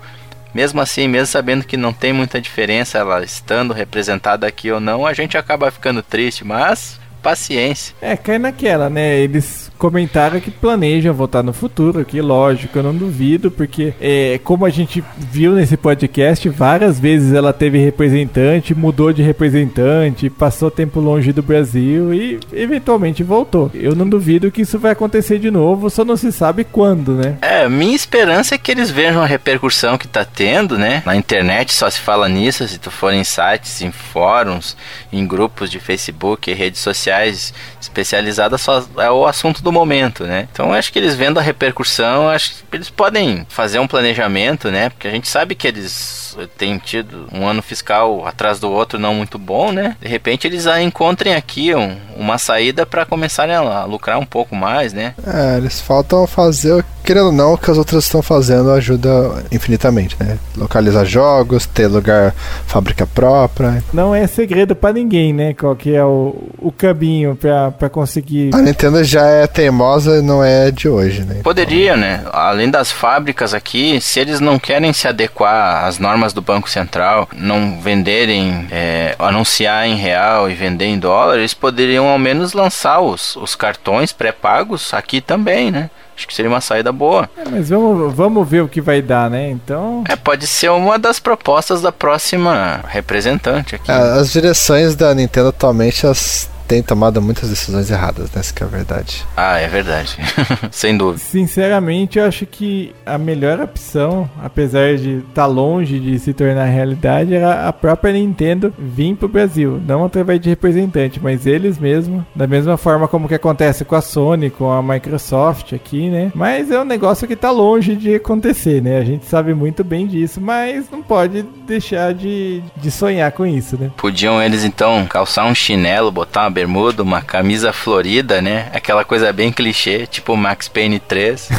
mesmo 0.57 0.81
assim, 0.81 1.07
mesmo 1.07 1.27
sabendo 1.27 1.67
que 1.67 1.77
não 1.77 1.93
tem 1.93 2.15
muita 2.15 2.41
diferença 2.41 2.97
ela 2.97 3.23
estando 3.23 3.75
representada 3.75 4.47
aqui 4.47 4.73
ou 4.73 4.81
não, 4.81 5.05
a 5.05 5.13
gente 5.13 5.37
acaba 5.37 5.71
ficando 5.71 6.03
triste, 6.03 6.47
mas 6.47 6.99
paciência. 7.23 7.95
É, 8.01 8.17
cai 8.17 8.39
naquela, 8.39 8.89
né? 8.89 9.19
Eles 9.19 9.71
comentaram 9.79 10.41
que 10.41 10.51
planejam 10.51 11.15
voltar 11.15 11.43
no 11.43 11.53
futuro, 11.53 12.05
que 12.05 12.21
lógico, 12.21 12.79
eu 12.79 12.83
não 12.83 12.95
duvido, 12.95 13.51
porque 13.51 13.95
é, 14.01 14.41
como 14.43 14.65
a 14.65 14.71
gente 14.71 15.03
viu 15.17 15.53
nesse 15.53 15.77
podcast, 15.77 16.49
várias 16.49 16.99
vezes 16.99 17.33
ela 17.33 17.53
teve 17.53 17.79
representante, 17.79 18.75
mudou 18.75 19.13
de 19.13 19.23
representante, 19.23 20.31
passou 20.31 20.71
tempo 20.71 21.01
longe 21.01 21.33
do 21.33 21.43
Brasil 21.43 22.13
e 22.13 22.41
eventualmente 22.53 23.23
voltou. 23.23 23.71
Eu 23.75 23.95
não 23.95 24.09
duvido 24.09 24.51
que 24.51 24.63
isso 24.63 24.79
vai 24.79 24.93
acontecer 24.93 25.39
de 25.39 25.51
novo, 25.51 25.91
só 25.91 26.05
não 26.05 26.17
se 26.17 26.33
sabe 26.33 26.65
quando, 26.65 27.13
né? 27.13 27.39
É, 27.41 27.69
minha 27.69 27.95
esperança 27.95 28.55
é 28.55 28.59
que 28.59 28.71
eles 28.71 28.91
vejam 28.91 29.23
a 29.23 29.27
repercussão 29.27 29.99
que 29.99 30.09
tá 30.09 30.25
tendo, 30.25 30.77
né? 30.77 31.03
Na 31.05 31.17
internet 31.17 31.73
só 31.73 31.89
se 31.89 32.01
fala 32.01 32.29
nisso, 32.29 32.67
se 32.67 32.79
tu 32.79 32.91
for 32.91 33.13
em 33.13 33.25
sites, 33.25 33.81
em 33.83 33.93
fóruns, 33.93 34.77
em 35.13 35.27
grupos 35.27 35.71
de 35.71 35.79
Facebook 35.79 36.53
redes 36.53 36.81
sociais 36.81 37.53
especializadas, 37.87 38.61
só 38.61 38.85
é 38.99 39.11
o 39.11 39.27
assunto 39.27 39.63
do 39.63 39.73
momento, 39.73 40.25
né? 40.25 40.49
Então 40.53 40.73
acho 40.73 40.93
que 40.93 40.99
eles 40.99 41.15
vendo 41.15 41.39
a 41.39 41.43
repercussão, 41.43 42.29
acho 42.29 42.51
que 42.51 42.77
eles 42.77 42.91
podem 42.91 43.47
fazer 43.49 43.79
um 43.79 43.87
planejamento, 43.87 44.71
né? 44.71 44.91
Porque 44.91 45.09
a 45.09 45.11
gente 45.11 45.29
sabe 45.29 45.55
que 45.55 45.67
eles 45.67 46.37
têm 46.59 46.79
tido 46.79 47.29
um 47.33 47.47
ano 47.47 47.63
fiscal 47.63 48.27
atrás 48.27 48.61
do 48.61 48.71
outro 48.71 48.99
não 48.99 49.15
muito 49.15 49.39
bom, 49.39 49.73
né? 49.73 49.97
De 50.01 50.09
repente 50.09 50.47
eles 50.47 50.67
encontrem 50.67 51.35
aqui 51.35 51.75
um, 51.75 51.97
uma 52.17 52.39
saída 52.39 52.85
para 52.85 53.07
começarem 53.07 53.55
a 53.55 53.85
lucrar 53.85 54.19
um 54.19 54.27
pouco 54.27 54.55
mais, 54.55 54.93
né? 54.93 55.15
É, 55.27 55.57
eles 55.57 55.81
faltam 55.81 56.27
fazer 56.27 56.85
querendo 57.07 57.27
ou 57.27 57.33
não, 57.33 57.55
o 57.55 57.59
que 57.59 57.71
as 57.71 57.79
outras 57.79 58.05
estão 58.05 58.21
fazendo 58.21 58.73
ajuda 58.73 59.45
infinitamente, 59.53 60.17
né? 60.19 60.37
Localizar 60.57 61.05
jogos, 61.05 61.65
ter 61.65 61.87
lugar, 61.87 62.35
fábrica 62.67 63.07
própria. 63.07 63.83
Não 63.93 64.13
é 64.13 64.27
segredo 64.27 64.75
para 64.75 64.93
ninguém, 64.93 65.33
né? 65.33 65.55
Qual 65.55 65.77
que 65.77 65.95
é 65.95 66.05
o, 66.05 66.35
o 66.59 66.73
caminho 66.73 67.37
para 67.37 67.89
conseguir. 67.89 68.51
A 68.53 68.59
Nintendo 68.59 69.05
já 69.05 69.25
é 69.25 69.47
teimosa, 69.47 70.21
não 70.21 70.43
é 70.43 70.73
de 70.73 70.89
hoje, 70.89 71.23
né? 71.23 71.37
Poderia, 71.45 71.97
né? 71.97 72.25
Além 72.33 72.69
das 72.69 72.91
fábricas 72.91 73.55
aqui, 73.55 74.01
se 74.01 74.19
eles 74.19 74.41
não 74.41 74.59
querem 74.59 74.93
se 74.93 75.07
adequar 75.07 75.85
às 75.85 76.01
normas 76.01 76.33
do 76.33 76.43
Banco 76.43 76.69
Central, 76.69 77.29
não 77.37 77.81
venderem, 77.81 78.67
é, 78.69 79.15
anunciar 79.17 79.87
em 79.87 79.95
real 79.95 80.51
e 80.51 80.55
vender 80.55 80.87
em 80.87 80.99
dólar, 80.99 81.37
eles 81.37 81.55
poderiam 81.55 82.09
ao 82.09 82.19
menos 82.19 82.53
lançar 82.53 83.01
os, 83.01 83.37
os 83.37 83.55
cartões 83.55 84.13
pré-pagos 84.13 84.93
aqui 84.93 85.21
também, 85.21 85.71
né? 85.71 85.89
Acho 86.17 86.27
que 86.27 86.35
seria 86.35 86.51
uma 86.51 86.61
saída 86.63 86.91
boa. 86.91 87.29
É, 87.37 87.43
mas 87.51 87.69
vamos, 87.69 88.15
vamos 88.15 88.49
ver 88.49 88.63
o 88.63 88.69
que 88.69 88.81
vai 88.81 89.03
dar, 89.03 89.29
né? 89.29 89.51
Então. 89.51 90.03
É, 90.09 90.17
pode 90.17 90.47
ser 90.47 90.71
uma 90.71 90.99
das 90.99 91.21
propostas 91.21 91.83
da 91.83 91.93
próxima 91.93 92.81
representante 92.89 93.75
aqui. 93.75 93.91
As 93.91 94.33
direções 94.33 94.97
da 94.97 95.15
Nintendo 95.15 95.49
atualmente 95.49 96.07
as 96.07 96.49
tem 96.67 96.83
tomado 96.83 97.21
muitas 97.23 97.49
decisões 97.49 97.91
erradas, 97.91 98.31
né? 98.33 98.41
Essa 98.41 98.53
que 98.53 98.63
é 98.63 98.67
a 98.67 98.69
verdade. 98.69 99.27
Ah, 99.37 99.59
é 99.59 99.69
verdade. 99.69 100.17
Sem 100.71 100.97
dúvida. 100.97 101.19
Sinceramente, 101.19 102.19
eu 102.19 102.27
acho 102.27 102.47
que 102.47 102.95
a 103.05 103.17
melhor 103.19 103.61
opção, 103.61 104.29
apesar 104.43 104.97
de 104.97 105.19
estar 105.19 105.33
tá 105.35 105.47
longe 105.47 105.99
de 105.99 106.19
se 106.19 106.33
tornar 106.33 106.65
realidade, 106.65 107.35
era 107.35 107.69
a 107.69 107.73
própria 107.73 108.13
Nintendo 108.13 108.73
vir 108.79 109.15
pro 109.17 109.29
Brasil. 109.29 109.81
Não 109.87 110.05
através 110.05 110.41
de 110.41 110.49
representante, 110.49 111.21
mas 111.23 111.47
eles 111.47 111.79
mesmos, 111.79 112.25
da 112.35 112.47
mesma 112.47 112.77
forma 112.77 113.09
como 113.09 113.29
que 113.29 113.35
acontece 113.35 113.85
com 113.85 113.95
a 113.95 114.01
Sony, 114.01 114.51
com 114.51 114.71
a 114.71 114.83
Microsoft 114.83 115.73
aqui, 115.73 116.09
né? 116.09 116.33
Mas 116.35 116.71
é 116.71 116.81
um 116.81 116.85
negócio 116.85 117.29
que 117.29 117.37
tá 117.37 117.51
longe 117.51 117.95
de 117.95 118.15
acontecer, 118.15 118.83
né? 118.83 118.99
A 118.99 119.05
gente 119.05 119.27
sabe 119.27 119.55
muito 119.55 119.85
bem 119.85 120.07
disso, 120.07 120.41
mas 120.41 120.91
não 120.91 121.03
pode 121.03 121.43
deixar 121.67 122.13
de, 122.13 122.63
de 122.77 122.91
sonhar 122.91 123.31
com 123.33 123.47
isso, 123.47 123.77
né? 123.79 123.91
Podiam 123.97 124.43
eles 124.43 124.65
então 124.65 125.07
calçar 125.07 125.45
um 125.47 125.55
chinelo, 125.55 126.11
botar 126.11 126.43
uma 126.43 126.51
bermuda, 126.57 127.03
uma 127.03 127.21
camisa 127.21 127.71
florida, 127.71 128.41
né? 128.41 128.71
Aquela 128.73 129.05
coisa 129.05 129.31
bem 129.31 129.53
clichê, 129.53 130.07
tipo 130.07 130.35
Max 130.35 130.69
Payne 130.69 130.99
3. 130.99 131.51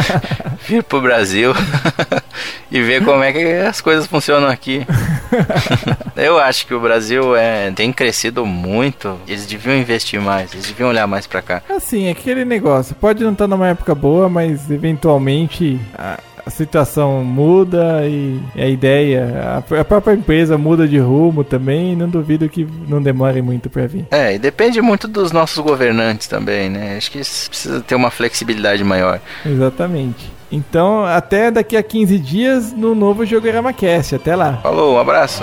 Vir 0.68 0.82
pro 0.82 1.00
Brasil 1.00 1.54
e 2.70 2.82
ver 2.82 3.02
como 3.02 3.24
é 3.24 3.32
que 3.32 3.42
as 3.66 3.80
coisas 3.80 4.06
funcionam 4.06 4.46
aqui. 4.46 4.86
Eu 6.14 6.38
acho 6.38 6.66
que 6.66 6.74
o 6.74 6.80
Brasil 6.80 7.34
é, 7.34 7.70
tem 7.70 7.90
crescido 7.90 8.44
muito. 8.44 9.18
Eles 9.26 9.46
deviam 9.46 9.74
investir 9.74 10.20
mais, 10.20 10.52
eles 10.52 10.66
deviam 10.66 10.90
olhar 10.90 11.06
mais 11.06 11.26
para 11.26 11.40
cá. 11.40 11.62
Assim, 11.70 12.10
aquele 12.10 12.44
negócio. 12.44 12.94
Pode 12.94 13.24
não 13.24 13.32
estar 13.32 13.48
numa 13.48 13.68
época 13.68 13.94
boa, 13.94 14.28
mas 14.28 14.70
eventualmente 14.70 15.80
a 15.96 16.18
situação 16.50 17.24
muda 17.24 18.06
e 18.06 18.40
a 18.54 18.66
ideia, 18.66 19.62
a, 19.78 19.84
própria 19.84 20.14
empresa 20.14 20.58
muda 20.58 20.86
de 20.86 20.98
rumo 20.98 21.44
também. 21.44 21.96
Não 21.96 22.08
duvido 22.08 22.48
que 22.48 22.66
não 22.88 23.02
demore 23.02 23.40
muito 23.42 23.70
para 23.70 23.86
vir. 23.86 24.06
É, 24.10 24.34
e 24.34 24.38
depende 24.38 24.80
muito 24.80 25.08
dos 25.08 25.32
nossos 25.32 25.58
governantes 25.58 26.26
também, 26.26 26.68
né? 26.68 26.96
Acho 26.96 27.10
que 27.10 27.18
precisa 27.18 27.80
ter 27.80 27.94
uma 27.94 28.10
flexibilidade 28.10 28.84
maior. 28.84 29.20
Exatamente. 29.44 30.32
Então, 30.50 31.04
até 31.04 31.50
daqui 31.50 31.76
a 31.76 31.82
15 31.82 32.18
dias 32.18 32.72
no 32.72 32.94
novo 32.94 33.26
Jogorama 33.26 33.72
Cast. 33.72 34.14
Até 34.14 34.36
lá. 34.36 34.58
Falou, 34.62 34.94
um 34.94 34.98
abraço. 34.98 35.42